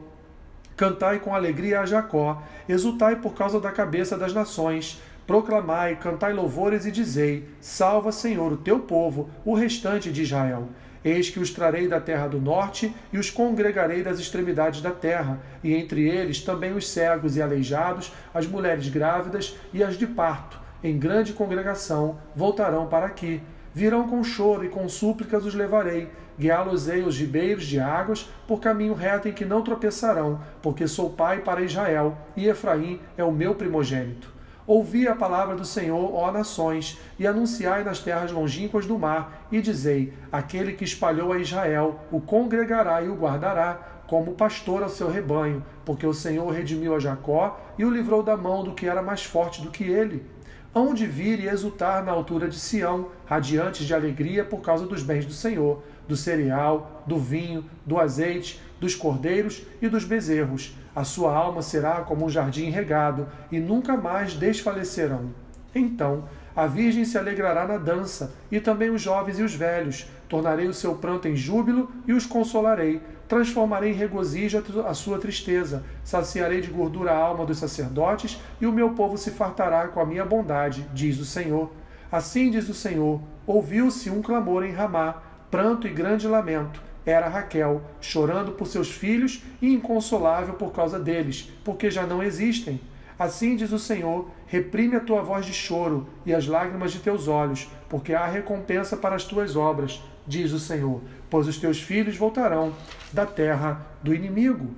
Cantai 0.77 1.19
com 1.19 1.35
alegria 1.35 1.81
a 1.81 1.85
Jacó, 1.85 2.41
exultai 2.67 3.15
por 3.15 3.33
causa 3.33 3.59
da 3.59 3.71
cabeça 3.71 4.17
das 4.17 4.33
nações. 4.33 5.01
Proclamai, 5.27 5.95
cantai 5.95 6.33
louvores 6.33 6.85
e 6.85 6.91
dizei: 6.91 7.47
Salva, 7.59 8.11
Senhor, 8.11 8.51
o 8.51 8.57
teu 8.57 8.79
povo, 8.79 9.29
o 9.45 9.53
restante 9.53 10.11
de 10.11 10.23
Israel. 10.23 10.69
Eis 11.03 11.29
que 11.29 11.39
os 11.39 11.49
trarei 11.49 11.87
da 11.87 11.99
terra 11.99 12.27
do 12.27 12.39
norte 12.39 12.93
e 13.11 13.17
os 13.17 13.29
congregarei 13.29 14.03
das 14.03 14.19
extremidades 14.19 14.81
da 14.81 14.91
terra, 14.91 15.39
e 15.63 15.73
entre 15.73 16.07
eles 16.07 16.41
também 16.41 16.73
os 16.73 16.87
cegos 16.87 17.35
e 17.35 17.41
aleijados, 17.41 18.13
as 18.33 18.45
mulheres 18.45 18.87
grávidas 18.87 19.55
e 19.73 19.83
as 19.83 19.97
de 19.97 20.05
parto, 20.05 20.59
em 20.83 20.99
grande 20.99 21.33
congregação, 21.33 22.19
voltarão 22.35 22.87
para 22.87 23.07
aqui. 23.07 23.41
Virão 23.73 24.07
com 24.07 24.23
choro 24.23 24.65
e 24.65 24.69
com 24.69 24.87
súplicas 24.89 25.45
os 25.45 25.55
levarei, 25.55 26.09
guiá-los-ei 26.37 27.03
os 27.03 27.17
ribeiros 27.17 27.65
de 27.65 27.79
águas, 27.79 28.29
por 28.47 28.59
caminho 28.59 28.93
reto 28.93 29.29
em 29.29 29.33
que 29.33 29.45
não 29.45 29.61
tropeçarão, 29.61 30.41
porque 30.61 30.87
sou 30.87 31.09
pai 31.09 31.39
para 31.39 31.61
Israel, 31.61 32.17
e 32.35 32.47
Efraim 32.47 32.99
é 33.17 33.23
o 33.23 33.31
meu 33.31 33.55
primogênito. 33.55 34.30
Ouvi 34.73 35.05
a 35.05 35.13
palavra 35.13 35.53
do 35.53 35.65
Senhor, 35.65 36.15
ó 36.15 36.31
nações, 36.31 36.97
e 37.19 37.27
anunciai 37.27 37.83
nas 37.83 37.99
terras 37.99 38.31
longínquas 38.31 38.85
do 38.85 38.97
mar, 38.97 39.45
e 39.51 39.61
dizei: 39.61 40.13
Aquele 40.31 40.71
que 40.71 40.85
espalhou 40.85 41.33
a 41.33 41.39
Israel 41.39 41.99
o 42.09 42.21
congregará 42.21 43.01
e 43.01 43.09
o 43.09 43.15
guardará, 43.15 44.01
como 44.07 44.31
pastor 44.31 44.81
ao 44.81 44.87
seu 44.87 45.11
rebanho, 45.11 45.61
porque 45.83 46.07
o 46.07 46.13
Senhor 46.13 46.49
redimiu 46.49 46.95
a 46.95 46.99
Jacó 47.01 47.59
e 47.77 47.83
o 47.83 47.89
livrou 47.89 48.23
da 48.23 48.37
mão 48.37 48.63
do 48.63 48.73
que 48.73 48.87
era 48.87 49.01
mais 49.01 49.25
forte 49.25 49.61
do 49.61 49.69
que 49.69 49.83
ele. 49.83 50.25
Hão 50.73 50.93
de 50.93 51.05
vir 51.05 51.41
e 51.41 51.49
exultar 51.49 52.01
na 52.01 52.13
altura 52.13 52.47
de 52.47 52.57
Sião, 52.57 53.09
radiantes 53.25 53.85
de 53.85 53.93
alegria 53.93 54.45
por 54.45 54.61
causa 54.61 54.85
dos 54.85 55.03
bens 55.03 55.25
do 55.25 55.33
Senhor, 55.33 55.83
do 56.07 56.15
cereal, 56.15 57.03
do 57.05 57.17
vinho, 57.17 57.65
do 57.85 57.99
azeite, 57.99 58.61
dos 58.79 58.95
cordeiros 58.95 59.63
e 59.81 59.89
dos 59.89 60.05
bezerros 60.05 60.73
a 60.95 61.03
sua 61.03 61.33
alma 61.33 61.61
será 61.61 62.01
como 62.01 62.25
um 62.25 62.29
jardim 62.29 62.69
regado, 62.69 63.27
e 63.51 63.59
nunca 63.59 63.95
mais 63.95 64.33
desfalecerão. 64.33 65.31
Então 65.73 66.25
a 66.55 66.67
Virgem 66.67 67.05
se 67.05 67.17
alegrará 67.17 67.65
na 67.65 67.77
dança, 67.77 68.33
e 68.51 68.59
também 68.59 68.89
os 68.89 69.01
jovens 69.01 69.39
e 69.39 69.43
os 69.43 69.55
velhos. 69.55 70.07
Tornarei 70.27 70.67
o 70.67 70.73
seu 70.73 70.95
pranto 70.95 71.27
em 71.27 71.35
júbilo 71.35 71.89
e 72.05 72.13
os 72.13 72.25
consolarei. 72.25 73.01
Transformarei 73.27 73.91
em 73.91 73.95
regozijo 73.95 74.61
a 74.85 74.93
sua 74.93 75.17
tristeza. 75.17 75.83
Saciarei 76.03 76.59
de 76.59 76.69
gordura 76.69 77.11
a 77.11 77.17
alma 77.17 77.45
dos 77.45 77.57
sacerdotes, 77.57 78.39
e 78.59 78.65
o 78.65 78.71
meu 78.71 78.89
povo 78.91 79.17
se 79.17 79.31
fartará 79.31 79.87
com 79.87 80.01
a 80.01 80.05
minha 80.05 80.25
bondade, 80.25 80.85
diz 80.93 81.19
o 81.19 81.25
Senhor. 81.25 81.71
Assim 82.11 82.51
diz 82.51 82.67
o 82.67 82.73
Senhor: 82.73 83.21
ouviu-se 83.47 84.09
um 84.09 84.21
clamor 84.21 84.65
em 84.65 84.73
Ramá, 84.73 85.21
pranto 85.49 85.87
e 85.87 85.91
grande 85.91 86.27
lamento 86.27 86.90
era 87.05 87.27
Raquel, 87.27 87.81
chorando 87.99 88.51
por 88.51 88.67
seus 88.67 88.91
filhos 88.91 89.41
e 89.61 89.73
inconsolável 89.73 90.53
por 90.53 90.71
causa 90.71 90.99
deles, 90.99 91.51
porque 91.63 91.89
já 91.89 92.05
não 92.05 92.21
existem. 92.21 92.79
Assim 93.17 93.55
diz 93.55 93.71
o 93.71 93.79
Senhor: 93.79 94.29
reprime 94.47 94.95
a 94.95 94.99
tua 94.99 95.21
voz 95.21 95.45
de 95.45 95.53
choro 95.53 96.07
e 96.25 96.33
as 96.33 96.47
lágrimas 96.47 96.91
de 96.91 96.99
teus 96.99 97.27
olhos, 97.27 97.69
porque 97.89 98.13
há 98.13 98.25
recompensa 98.25 98.97
para 98.97 99.15
as 99.15 99.23
tuas 99.23 99.55
obras, 99.55 100.01
diz 100.25 100.51
o 100.51 100.59
Senhor, 100.59 101.01
pois 101.29 101.47
os 101.47 101.57
teus 101.57 101.81
filhos 101.81 102.17
voltarão 102.17 102.73
da 103.11 103.25
terra 103.25 103.85
do 104.01 104.13
inimigo. 104.13 104.69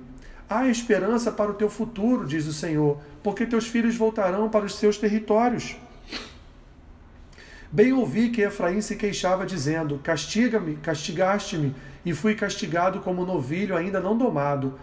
Há 0.48 0.68
esperança 0.68 1.32
para 1.32 1.50
o 1.50 1.54
teu 1.54 1.70
futuro, 1.70 2.26
diz 2.26 2.46
o 2.46 2.52
Senhor, 2.52 2.98
porque 3.22 3.46
teus 3.46 3.66
filhos 3.66 3.96
voltarão 3.96 4.50
para 4.50 4.66
os 4.66 4.74
seus 4.74 4.98
territórios. 4.98 5.76
Bem 7.74 7.92
ouvi 7.92 8.28
que 8.28 8.40
Efraim 8.40 8.80
se 8.80 8.94
queixava, 8.94 9.44
dizendo: 9.44 9.98
Castiga-me, 9.98 10.76
castigaste-me, 10.76 11.74
e 12.06 12.14
fui 12.14 12.36
castigado 12.36 13.00
como 13.00 13.26
novilho 13.26 13.76
ainda 13.76 13.98
não 13.98 14.16
domado. 14.16 14.78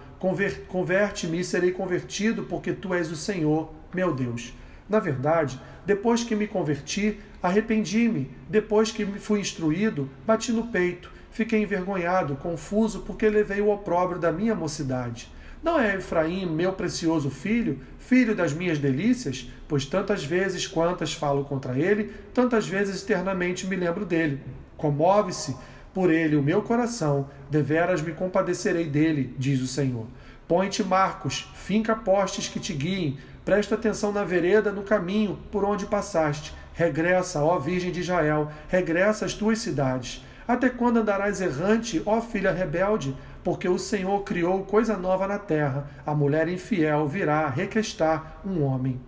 Converte-me 0.67 1.39
e 1.39 1.43
serei 1.45 1.71
convertido, 1.71 2.43
porque 2.43 2.73
tu 2.73 2.93
és 2.93 3.09
o 3.09 3.15
Senhor, 3.15 3.71
meu 3.93 4.13
Deus. 4.13 4.53
Na 4.89 4.99
verdade, 4.99 5.57
depois 5.85 6.25
que 6.25 6.35
me 6.35 6.47
converti, 6.47 7.17
arrependi-me. 7.41 8.29
Depois 8.49 8.91
que 8.91 9.05
fui 9.05 9.39
instruído, 9.39 10.09
bati 10.27 10.51
no 10.51 10.67
peito. 10.67 11.09
Fiquei 11.31 11.63
envergonhado, 11.63 12.35
confuso, 12.35 13.03
porque 13.07 13.29
levei 13.29 13.61
o 13.61 13.69
opróbrio 13.69 14.19
da 14.19 14.33
minha 14.33 14.53
mocidade. 14.53 15.31
Não 15.63 15.79
é 15.79 15.95
Efraim 15.95 16.45
meu 16.45 16.73
precioso 16.73 17.29
filho, 17.29 17.79
filho 17.99 18.35
das 18.35 18.51
minhas 18.51 18.79
delícias? 18.79 19.49
Pois 19.67 19.85
tantas 19.85 20.23
vezes 20.23 20.65
quantas 20.65 21.13
falo 21.13 21.45
contra 21.45 21.77
ele, 21.77 22.11
tantas 22.33 22.67
vezes 22.67 23.03
eternamente 23.03 23.67
me 23.67 23.75
lembro 23.75 24.05
dele. 24.05 24.41
Comove-se 24.75 25.55
por 25.93 26.11
ele 26.11 26.35
o 26.35 26.41
meu 26.41 26.61
coração, 26.61 27.29
deveras 27.49 28.01
me 28.01 28.11
compadecerei 28.11 28.85
dele, 28.85 29.35
diz 29.37 29.61
o 29.61 29.67
Senhor. 29.67 30.07
Põe-te 30.47 30.83
marcos, 30.83 31.49
finca 31.53 31.95
postes 31.95 32.47
que 32.47 32.59
te 32.59 32.73
guiem, 32.73 33.17
presta 33.45 33.75
atenção 33.75 34.11
na 34.11 34.23
vereda, 34.23 34.71
no 34.71 34.83
caminho 34.83 35.37
por 35.51 35.63
onde 35.63 35.85
passaste, 35.85 36.53
Regressa, 36.73 37.43
ó 37.43 37.59
Virgem 37.59 37.91
de 37.91 37.99
Israel, 37.99 38.51
regressa 38.67 39.25
às 39.25 39.33
tuas 39.33 39.59
cidades. 39.59 40.25
Até 40.47 40.69
quando 40.69 40.97
andarás 40.97 41.41
errante, 41.41 42.01
ó 42.05 42.19
filha 42.21 42.51
rebelde? 42.51 43.15
Porque 43.43 43.67
o 43.67 43.79
Senhor 43.79 44.23
criou 44.23 44.63
coisa 44.63 44.95
nova 44.97 45.27
na 45.27 45.39
terra. 45.39 45.87
A 46.05 46.13
mulher 46.13 46.47
infiel 46.47 47.07
virá 47.07 47.47
requestar 47.47 48.41
um 48.45 48.63
homem. 48.63 48.99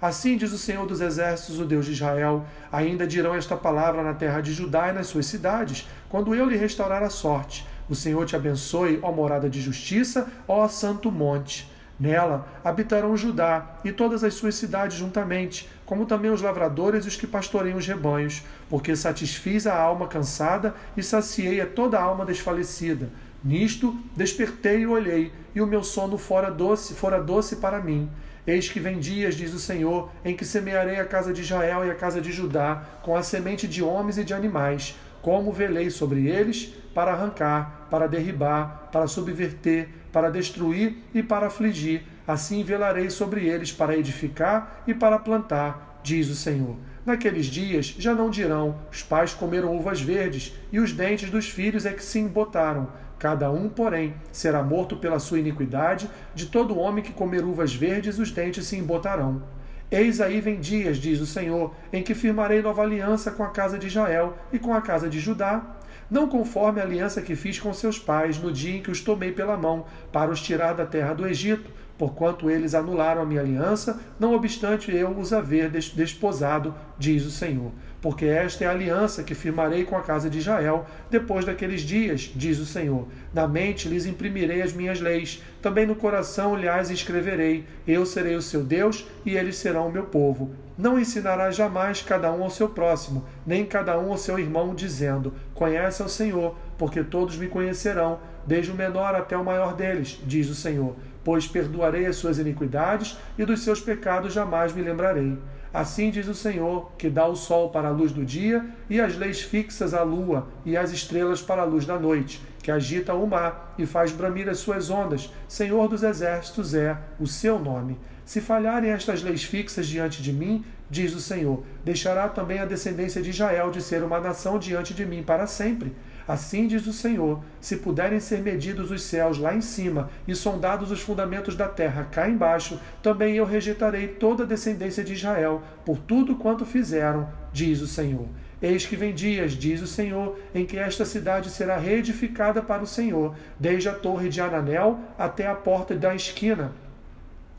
Assim 0.00 0.36
diz 0.36 0.52
o 0.52 0.58
Senhor 0.58 0.86
dos 0.86 1.00
Exércitos, 1.00 1.58
o 1.58 1.64
Deus 1.64 1.86
de 1.86 1.92
Israel: 1.92 2.44
ainda 2.70 3.06
dirão 3.06 3.34
esta 3.34 3.56
palavra 3.56 4.02
na 4.02 4.14
terra 4.14 4.40
de 4.40 4.52
Judá 4.52 4.88
e 4.88 4.92
nas 4.92 5.06
suas 5.06 5.26
cidades, 5.26 5.88
quando 6.08 6.34
eu 6.34 6.46
lhe 6.46 6.56
restaurar 6.56 7.02
a 7.02 7.10
sorte. 7.10 7.66
O 7.88 7.94
Senhor 7.94 8.26
te 8.26 8.36
abençoe, 8.36 8.98
ó 9.02 9.12
morada 9.12 9.48
de 9.48 9.60
justiça, 9.60 10.28
ó 10.46 10.66
santo 10.68 11.10
monte. 11.10 11.70
Nela 11.98 12.46
habitarão 12.62 13.16
Judá 13.16 13.78
e 13.82 13.90
todas 13.90 14.22
as 14.22 14.34
suas 14.34 14.54
cidades 14.54 14.98
juntamente, 14.98 15.66
como 15.86 16.04
também 16.04 16.30
os 16.30 16.42
lavradores 16.42 17.06
e 17.06 17.08
os 17.08 17.16
que 17.16 17.26
pastoreiam 17.26 17.78
os 17.78 17.86
rebanhos, 17.86 18.42
porque 18.68 18.94
satisfiz 18.94 19.66
a 19.66 19.80
alma 19.80 20.06
cansada 20.06 20.74
e 20.94 21.02
saciei 21.02 21.58
a 21.58 21.66
toda 21.66 21.98
a 21.98 22.02
alma 22.02 22.26
desfalecida. 22.26 23.08
Nisto 23.44 23.96
despertei 24.16 24.80
e 24.80 24.86
olhei, 24.86 25.32
e 25.54 25.60
o 25.60 25.66
meu 25.66 25.82
sono 25.82 26.18
fora 26.18 26.50
doce, 26.50 26.94
fora 26.94 27.22
doce 27.22 27.56
para 27.56 27.80
mim. 27.80 28.10
Eis 28.46 28.68
que 28.68 28.78
vem 28.78 29.00
dias, 29.00 29.34
diz 29.34 29.52
o 29.52 29.58
Senhor, 29.58 30.10
em 30.24 30.36
que 30.36 30.44
semearei 30.44 31.00
a 31.00 31.04
casa 31.04 31.32
de 31.32 31.42
Israel 31.42 31.84
e 31.84 31.90
a 31.90 31.94
casa 31.94 32.20
de 32.20 32.30
Judá, 32.30 32.82
com 33.02 33.16
a 33.16 33.22
semente 33.22 33.66
de 33.66 33.82
homens 33.82 34.18
e 34.18 34.24
de 34.24 34.32
animais, 34.32 34.96
como 35.20 35.52
velei 35.52 35.90
sobre 35.90 36.28
eles, 36.28 36.72
para 36.94 37.12
arrancar, 37.12 37.88
para 37.90 38.06
derribar, 38.06 38.88
para 38.92 39.08
subverter, 39.08 39.88
para 40.12 40.30
destruir 40.30 40.98
e 41.12 41.22
para 41.22 41.48
afligir. 41.48 42.04
Assim 42.26 42.62
velarei 42.62 43.10
sobre 43.10 43.46
eles 43.46 43.72
para 43.72 43.96
edificar 43.96 44.82
e 44.86 44.94
para 44.94 45.18
plantar, 45.18 46.00
diz 46.02 46.28
o 46.28 46.34
Senhor. 46.34 46.76
Naqueles 47.04 47.46
dias 47.46 47.94
já 47.98 48.14
não 48.14 48.30
dirão: 48.30 48.78
os 48.90 49.02
pais 49.02 49.34
comeram 49.34 49.76
uvas 49.76 50.00
verdes, 50.00 50.54
e 50.72 50.80
os 50.80 50.92
dentes 50.92 51.30
dos 51.30 51.48
filhos 51.48 51.84
é 51.84 51.92
que 51.92 52.02
se 52.02 52.18
embotaram 52.18 52.88
Cada 53.18 53.50
um, 53.50 53.68
porém, 53.68 54.14
será 54.30 54.62
morto 54.62 54.96
pela 54.96 55.18
sua 55.18 55.38
iniquidade, 55.38 56.10
de 56.34 56.46
todo 56.46 56.78
homem 56.78 57.02
que 57.02 57.12
comer 57.12 57.44
uvas 57.44 57.74
verdes, 57.74 58.18
os 58.18 58.30
dentes 58.30 58.66
se 58.66 58.76
embotarão. 58.76 59.42
Eis 59.90 60.20
aí 60.20 60.40
vem 60.40 60.60
dias, 60.60 60.98
diz 60.98 61.20
o 61.20 61.26
Senhor, 61.26 61.72
em 61.92 62.02
que 62.02 62.14
firmarei 62.14 62.60
nova 62.60 62.82
aliança 62.82 63.30
com 63.30 63.42
a 63.42 63.50
casa 63.50 63.78
de 63.78 63.86
Israel 63.86 64.36
e 64.52 64.58
com 64.58 64.74
a 64.74 64.82
casa 64.82 65.08
de 65.08 65.18
Judá, 65.18 65.76
não 66.10 66.28
conforme 66.28 66.80
a 66.80 66.84
aliança 66.84 67.22
que 67.22 67.34
fiz 67.34 67.58
com 67.58 67.72
seus 67.72 67.98
pais 67.98 68.38
no 68.38 68.52
dia 68.52 68.76
em 68.76 68.82
que 68.82 68.90
os 68.90 69.00
tomei 69.00 69.32
pela 69.32 69.56
mão 69.56 69.86
para 70.12 70.30
os 70.30 70.42
tirar 70.42 70.74
da 70.74 70.84
terra 70.84 71.14
do 71.14 71.26
Egito, 71.26 71.70
porquanto 71.96 72.50
eles 72.50 72.74
anularam 72.74 73.22
a 73.22 73.24
minha 73.24 73.40
aliança, 73.40 74.00
não 74.20 74.34
obstante 74.34 74.94
eu 74.94 75.10
os 75.10 75.32
haver 75.32 75.70
desposado, 75.70 76.74
diz 76.98 77.24
o 77.24 77.30
Senhor 77.30 77.72
porque 78.00 78.26
esta 78.26 78.64
é 78.64 78.66
a 78.66 78.70
aliança 78.70 79.22
que 79.22 79.34
firmarei 79.34 79.84
com 79.84 79.96
a 79.96 80.02
casa 80.02 80.28
de 80.28 80.38
Israel 80.38 80.86
depois 81.10 81.44
daqueles 81.44 81.80
dias, 81.80 82.32
diz 82.34 82.58
o 82.58 82.66
Senhor. 82.66 83.08
Na 83.32 83.48
mente 83.48 83.88
lhes 83.88 84.06
imprimirei 84.06 84.62
as 84.62 84.72
minhas 84.72 85.00
leis, 85.00 85.42
também 85.62 85.86
no 85.86 85.96
coração 85.96 86.54
lhes 86.54 86.90
escreverei. 86.90 87.64
Eu 87.86 88.04
serei 88.06 88.36
o 88.36 88.42
seu 88.42 88.62
Deus 88.62 89.06
e 89.24 89.36
eles 89.36 89.56
serão 89.56 89.88
o 89.88 89.92
meu 89.92 90.04
povo. 90.04 90.50
Não 90.78 90.98
ensinarás 90.98 91.56
jamais 91.56 92.02
cada 92.02 92.30
um 92.30 92.42
ao 92.42 92.50
seu 92.50 92.68
próximo, 92.68 93.24
nem 93.46 93.64
cada 93.64 93.98
um 93.98 94.10
ao 94.10 94.18
seu 94.18 94.38
irmão, 94.38 94.74
dizendo: 94.74 95.32
Conhece 95.54 96.02
ao 96.02 96.08
Senhor, 96.08 96.54
porque 96.76 97.02
todos 97.02 97.38
me 97.38 97.48
conhecerão, 97.48 98.20
desde 98.46 98.70
o 98.70 98.74
menor 98.74 99.14
até 99.14 99.36
o 99.36 99.44
maior 99.44 99.74
deles, 99.74 100.20
diz 100.26 100.50
o 100.50 100.54
Senhor. 100.54 100.94
Pois 101.24 101.48
perdoarei 101.48 102.06
as 102.06 102.16
suas 102.16 102.38
iniquidades 102.38 103.18
e 103.38 103.44
dos 103.44 103.64
seus 103.64 103.80
pecados 103.80 104.34
jamais 104.34 104.72
me 104.72 104.82
lembrarei. 104.82 105.38
Assim 105.76 106.10
diz 106.10 106.26
o 106.26 106.34
Senhor, 106.34 106.90
que 106.96 107.10
dá 107.10 107.26
o 107.26 107.36
sol 107.36 107.68
para 107.68 107.88
a 107.88 107.90
luz 107.90 108.10
do 108.10 108.24
dia, 108.24 108.64
e 108.88 108.98
as 108.98 109.14
leis 109.14 109.42
fixas 109.42 109.92
à 109.92 110.02
lua, 110.02 110.48
e 110.64 110.74
as 110.74 110.90
estrelas 110.90 111.42
para 111.42 111.60
a 111.60 111.66
luz 111.66 111.84
da 111.84 111.98
noite, 111.98 112.40
que 112.62 112.70
agita 112.70 113.12
o 113.12 113.26
mar 113.26 113.74
e 113.76 113.84
faz 113.84 114.10
bramir 114.10 114.48
as 114.48 114.56
suas 114.56 114.88
ondas. 114.88 115.30
Senhor 115.46 115.86
dos 115.86 116.02
exércitos 116.02 116.72
é 116.72 116.96
o 117.20 117.26
seu 117.26 117.58
nome. 117.58 117.98
Se 118.24 118.40
falharem 118.40 118.90
estas 118.90 119.22
leis 119.22 119.44
fixas 119.44 119.86
diante 119.86 120.22
de 120.22 120.32
mim, 120.32 120.64
diz 120.88 121.14
o 121.14 121.20
Senhor, 121.20 121.62
deixará 121.84 122.26
também 122.26 122.58
a 122.58 122.64
descendência 122.64 123.20
de 123.20 123.28
Israel 123.28 123.70
de 123.70 123.82
ser 123.82 124.02
uma 124.02 124.18
nação 124.18 124.58
diante 124.58 124.94
de 124.94 125.04
mim 125.04 125.22
para 125.22 125.46
sempre. 125.46 125.94
Assim 126.26 126.66
diz 126.66 126.86
o 126.86 126.92
Senhor: 126.92 127.42
se 127.60 127.76
puderem 127.76 128.18
ser 128.18 128.40
medidos 128.40 128.90
os 128.90 129.02
céus 129.02 129.38
lá 129.38 129.54
em 129.54 129.60
cima 129.60 130.10
e 130.26 130.34
sondados 130.34 130.90
os 130.90 131.00
fundamentos 131.00 131.54
da 131.54 131.68
terra 131.68 132.08
cá 132.10 132.28
embaixo, 132.28 132.80
também 133.02 133.36
eu 133.36 133.44
rejeitarei 133.44 134.08
toda 134.08 134.42
a 134.42 134.46
descendência 134.46 135.04
de 135.04 135.12
Israel 135.12 135.62
por 135.84 135.98
tudo 135.98 136.36
quanto 136.36 136.66
fizeram, 136.66 137.28
diz 137.52 137.80
o 137.80 137.86
Senhor. 137.86 138.26
Eis 138.60 138.86
que 138.86 138.96
vem 138.96 139.14
dias, 139.14 139.52
diz 139.52 139.82
o 139.82 139.86
Senhor, 139.86 140.38
em 140.54 140.64
que 140.64 140.78
esta 140.78 141.04
cidade 141.04 141.50
será 141.50 141.76
reedificada 141.76 142.62
para 142.62 142.82
o 142.82 142.86
Senhor, 142.86 143.34
desde 143.60 143.88
a 143.88 143.92
torre 143.92 144.28
de 144.28 144.40
Ananel 144.40 144.98
até 145.18 145.46
a 145.46 145.54
porta 145.54 145.94
da 145.94 146.14
esquina. 146.14 146.72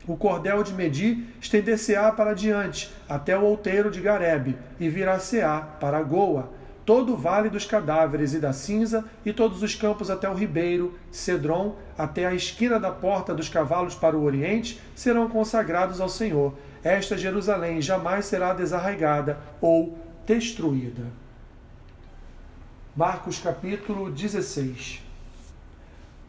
O 0.06 0.16
cordel 0.16 0.62
de 0.62 0.72
Medi 0.72 1.24
estender-se-á 1.40 2.10
para 2.10 2.34
diante, 2.34 2.90
até 3.08 3.38
o 3.38 3.42
outeiro 3.42 3.90
de 3.90 4.00
Garebe, 4.00 4.56
e 4.80 4.88
virá-se-á 4.88 5.60
para 5.60 6.02
Goa 6.02 6.57
todo 6.88 7.12
o 7.12 7.16
vale 7.18 7.50
dos 7.50 7.66
cadáveres 7.66 8.32
e 8.32 8.38
da 8.38 8.50
cinza, 8.50 9.04
e 9.22 9.30
todos 9.30 9.62
os 9.62 9.74
campos 9.74 10.08
até 10.08 10.26
o 10.26 10.32
ribeiro, 10.32 10.94
Cedron, 11.12 11.76
até 11.98 12.24
a 12.24 12.32
esquina 12.32 12.80
da 12.80 12.90
porta 12.90 13.34
dos 13.34 13.46
cavalos 13.46 13.94
para 13.94 14.16
o 14.16 14.24
oriente, 14.24 14.80
serão 14.94 15.28
consagrados 15.28 16.00
ao 16.00 16.08
Senhor. 16.08 16.54
Esta 16.82 17.18
Jerusalém 17.18 17.82
jamais 17.82 18.24
será 18.24 18.54
desarraigada 18.54 19.38
ou 19.60 19.98
destruída. 20.24 21.02
Marcos 22.96 23.38
capítulo 23.38 24.10
16 24.10 25.02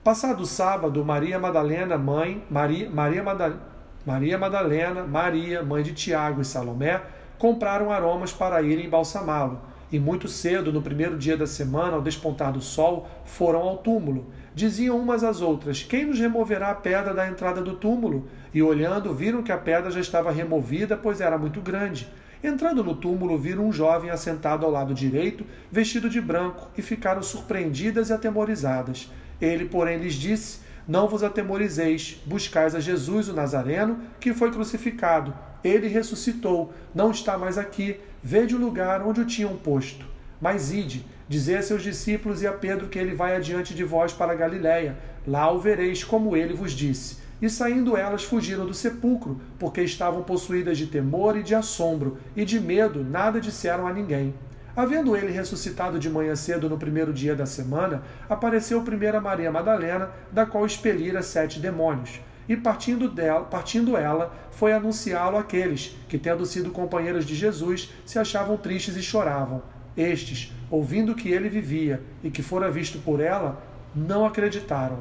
Passado 0.03 0.45
sábado, 0.45 1.05
Maria 1.05 1.39
Madalena, 1.39 1.97
mãe, 1.97 2.43
Maria, 2.49 2.89
Maria, 2.89 3.23
Madalena, 3.23 3.61
Maria 4.05 4.37
Madalena, 4.37 5.03
Maria, 5.05 5.63
mãe 5.63 5.83
de 5.83 5.93
Tiago 5.93 6.41
e 6.41 6.45
Salomé, 6.45 7.01
compraram 7.37 7.93
aromas 7.93 8.33
para 8.33 8.61
irem 8.61 8.87
embalsamá-lo 8.87 9.68
e 9.91 9.97
muito 9.99 10.27
cedo, 10.27 10.71
no 10.71 10.81
primeiro 10.81 11.17
dia 11.17 11.35
da 11.35 11.47
semana, 11.47 11.95
ao 11.95 12.01
despontar 12.01 12.53
do 12.53 12.61
sol, 12.61 13.09
foram 13.25 13.59
ao 13.59 13.77
túmulo. 13.77 14.27
Diziam 14.53 14.99
umas 14.99 15.23
às 15.23 15.41
outras: 15.41 15.81
Quem 15.81 16.05
nos 16.05 16.19
removerá 16.19 16.69
a 16.69 16.75
pedra 16.75 17.13
da 17.13 17.27
entrada 17.27 17.61
do 17.61 17.75
túmulo? 17.75 18.27
E 18.53 18.61
olhando, 18.61 19.13
viram 19.13 19.41
que 19.41 19.51
a 19.51 19.57
pedra 19.57 19.89
já 19.89 19.99
estava 19.99 20.31
removida, 20.31 20.95
pois 20.95 21.21
era 21.21 21.37
muito 21.37 21.59
grande. 21.59 22.07
Entrando 22.43 22.83
no 22.83 22.95
túmulo, 22.95 23.37
viram 23.37 23.67
um 23.67 23.71
jovem 23.71 24.11
assentado 24.11 24.65
ao 24.65 24.71
lado 24.71 24.93
direito, 24.93 25.45
vestido 25.71 26.09
de 26.09 26.21
branco, 26.21 26.69
e 26.77 26.81
ficaram 26.81 27.21
surpreendidas 27.21 28.09
e 28.09 28.13
atemorizadas. 28.13 29.11
Ele, 29.41 29.65
porém, 29.65 29.97
lhes 29.97 30.13
disse: 30.13 30.59
Não 30.87 31.07
vos 31.07 31.23
atemorizeis, 31.23 32.21
buscais 32.25 32.75
a 32.75 32.79
Jesus 32.79 33.27
o 33.27 33.33
Nazareno, 33.33 33.99
que 34.19 34.33
foi 34.35 34.51
crucificado. 34.51 35.33
Ele 35.63 35.87
ressuscitou, 35.87 36.73
não 36.95 37.11
está 37.11 37.37
mais 37.37 37.57
aqui 37.57 37.99
Vede 38.21 38.53
o 38.53 38.59
lugar 38.59 39.01
onde 39.01 39.21
o 39.21 39.25
tinham 39.25 39.55
posto. 39.55 40.05
Mas 40.41 40.71
ide, 40.71 41.05
dizei 41.27 41.55
a 41.55 41.61
seus 41.61 41.81
discípulos 41.81 42.41
e 42.41 42.47
a 42.47 42.51
Pedro 42.51 42.87
que 42.87 42.99
ele 42.99 43.15
vai 43.15 43.35
adiante 43.35 43.73
de 43.73 43.83
vós 43.83 44.11
para 44.11 44.35
Galiléia. 44.35 44.97
Lá 45.25 45.49
o 45.51 45.59
vereis, 45.59 46.03
como 46.03 46.35
ele 46.35 46.53
vos 46.53 46.73
disse. 46.73 47.17
E 47.41 47.49
saindo 47.49 47.95
elas 47.95 48.23
fugiram 48.23 48.65
do 48.65 48.73
sepulcro, 48.73 49.39
porque 49.57 49.81
estavam 49.81 50.23
possuídas 50.23 50.77
de 50.77 50.87
temor 50.87 51.37
e 51.37 51.43
de 51.43 51.55
assombro, 51.55 52.17
e 52.35 52.43
de 52.43 52.59
medo 52.59 53.03
nada 53.03 53.39
disseram 53.39 53.87
a 53.87 53.93
ninguém. 53.93 54.33
Havendo 54.75 55.15
ele 55.15 55.31
ressuscitado 55.31 55.97
de 55.97 56.09
manhã 56.09 56.35
cedo 56.35 56.69
no 56.69 56.77
primeiro 56.77 57.13
dia 57.13 57.35
da 57.35 57.45
semana, 57.45 58.03
apareceu 58.29 58.81
primeiro 58.81 59.17
a 59.17 59.21
Maria 59.21 59.51
Madalena, 59.51 60.09
da 60.31 60.45
qual 60.45 60.65
expelira 60.65 61.21
sete 61.21 61.59
demônios 61.59 62.19
e 62.49 62.57
partindo 62.57 63.07
dela, 63.07 63.45
partindo 63.45 63.95
ela, 63.95 64.33
foi 64.49 64.73
anunciá-lo 64.73 65.37
àqueles 65.37 65.95
que, 66.09 66.17
tendo 66.17 66.47
sido 66.47 66.71
companheiros 66.71 67.23
de 67.23 67.35
Jesus, 67.35 67.93
se 68.03 68.17
achavam 68.17 68.57
tristes 68.57 68.97
e 68.97 69.03
choravam. 69.03 69.61
Estes, 69.95 70.51
ouvindo 70.71 71.13
que 71.13 71.29
ele 71.29 71.47
vivia 71.47 72.01
e 72.23 72.31
que 72.31 72.41
fora 72.41 72.71
visto 72.71 72.97
por 72.97 73.19
ela, 73.19 73.61
não 73.95 74.25
acreditaram. 74.25 74.97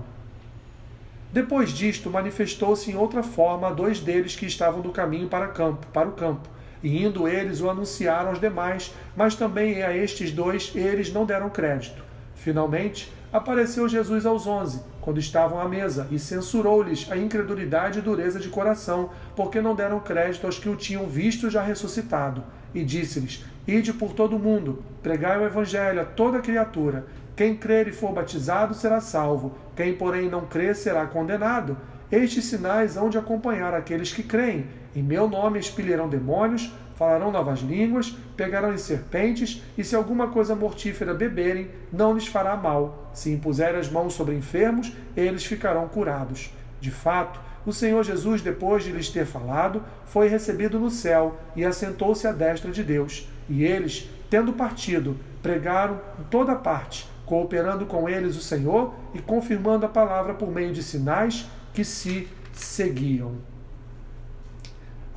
Depois 1.33 1.71
disto, 1.71 2.11
manifestou-se 2.11 2.91
em 2.91 2.97
outra 2.97 3.23
forma 3.23 3.69
a 3.69 3.73
dois 3.73 3.99
deles 3.99 4.37
que 4.37 4.47
estavam 4.47 4.83
do 4.83 4.91
caminho 4.91 5.29
para, 5.29 5.49
campo, 5.49 5.87
para 5.87 6.09
o 6.09 6.13
campo. 6.13 6.51
E 6.83 7.03
indo 7.03 7.27
eles 7.27 7.63
o 7.63 7.71
anunciaram 7.71 8.31
aos 8.31 8.41
demais, 8.41 8.95
mas 9.17 9.35
também 9.35 9.83
a 9.83 9.97
estes 9.97 10.33
dois 10.33 10.73
eles 10.75 11.11
não 11.13 11.25
deram 11.25 11.49
crédito. 11.49 12.05
Finalmente, 12.35 13.11
apareceu 13.33 13.89
Jesus 13.89 14.25
aos 14.25 14.47
onze, 14.47 14.81
quando 15.09 15.21
estavam 15.21 15.59
à 15.59 15.67
mesa, 15.67 16.07
e 16.11 16.19
censurou-lhes 16.19 17.11
a 17.11 17.17
incredulidade 17.17 17.99
e 17.99 18.03
dureza 18.03 18.39
de 18.39 18.51
coração, 18.51 19.09
porque 19.35 19.59
não 19.59 19.75
deram 19.75 20.01
crédito 20.01 20.45
aos 20.45 20.59
que 20.59 20.69
o 20.69 20.77
tinham 20.77 21.07
visto 21.07 21.49
já 21.49 21.63
ressuscitado. 21.63 22.45
E 22.75 22.85
disse-lhes: 22.85 23.43
Ide 23.67 23.95
por 23.95 24.13
todo 24.13 24.37
o 24.37 24.39
mundo, 24.39 24.85
pregai 25.03 25.39
o 25.39 25.47
evangelho 25.47 26.03
a 26.03 26.05
toda 26.05 26.41
criatura. 26.41 27.07
Quem 27.35 27.57
crer 27.57 27.89
e 27.89 27.93
for 27.93 28.13
batizado 28.13 28.75
será 28.75 29.01
salvo, 29.01 29.57
quem, 29.75 29.95
porém, 29.95 30.29
não 30.29 30.45
crer 30.45 30.77
será 30.77 31.07
condenado. 31.07 31.79
Estes 32.13 32.45
sinais 32.45 32.99
hão 32.99 33.09
de 33.09 33.17
acompanhar 33.17 33.73
aqueles 33.73 34.13
que 34.13 34.23
creem. 34.23 34.67
Em 34.95 35.03
meu 35.03 35.27
nome 35.27 35.59
expelirão 35.59 36.07
demônios, 36.07 36.71
falarão 36.99 37.31
novas 37.31 37.61
línguas, 37.61 38.17
pegarão 38.37 38.75
em 38.75 38.79
serpentes, 38.79 39.63
e 39.79 39.85
se 39.85 39.95
alguma 39.95 40.27
coisa 40.27 40.57
mortífera 40.57 41.15
beberem, 41.15 41.71
não 41.93 42.13
lhes 42.13 42.27
fará 42.27 42.57
mal. 42.57 43.13
Se 43.15 43.31
impuserem 43.31 43.79
as 43.79 43.89
mãos 43.89 44.15
sobre 44.15 44.35
enfermos, 44.35 44.93
eles 45.17 45.45
ficarão 45.45 45.87
curados. 45.87 46.51
De 46.81 46.91
fato, 46.91 47.39
o 47.65 47.73
Senhor 47.73 48.03
Jesus, 48.03 48.43
depois 48.43 48.83
de 48.83 48.91
lhes 48.91 49.11
ter 49.11 49.25
falado, 49.25 49.81
foi 50.07 50.27
recebido 50.27 50.81
no 50.81 50.91
céu 50.91 51.39
e 51.55 51.65
assentou-se 51.65 52.27
à 52.27 52.33
destra 52.33 52.73
de 52.73 52.83
Deus. 52.83 53.29
E 53.49 53.63
eles, 53.63 54.11
tendo 54.29 54.53
partido, 54.53 55.17
pregaram 55.41 56.01
em 56.19 56.25
toda 56.25 56.57
parte, 56.57 57.09
cooperando 57.25 57.87
com 57.87 58.09
eles 58.09 58.37
o 58.37 58.41
Senhor 58.41 58.93
e 59.15 59.21
confirmando 59.21 59.87
a 59.87 59.89
palavra 59.89 60.35
por 60.35 60.51
meio 60.51 60.73
de 60.73 60.83
sinais 60.83 61.47
que 61.73 61.85
se 61.85 62.27
seguiam. 62.53 63.37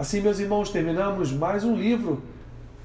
Assim, 0.01 0.19
meus 0.19 0.39
irmãos, 0.39 0.71
terminamos 0.71 1.31
mais 1.31 1.63
um 1.63 1.75
livro 1.75 2.23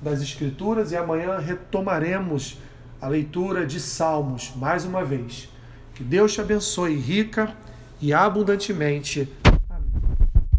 das 0.02 0.20
Escrituras 0.20 0.92
e 0.92 0.96
amanhã 0.98 1.38
retomaremos 1.38 2.59
a 3.00 3.09
leitura 3.09 3.64
de 3.64 3.81
Salmos 3.81 4.52
mais 4.55 4.85
uma 4.85 5.02
vez. 5.02 5.48
Que 5.94 6.05
Deus 6.05 6.35
te 6.35 6.42
abençoe 6.42 6.94
rica 6.94 7.57
e 8.02 8.12
abundantemente 8.12 9.26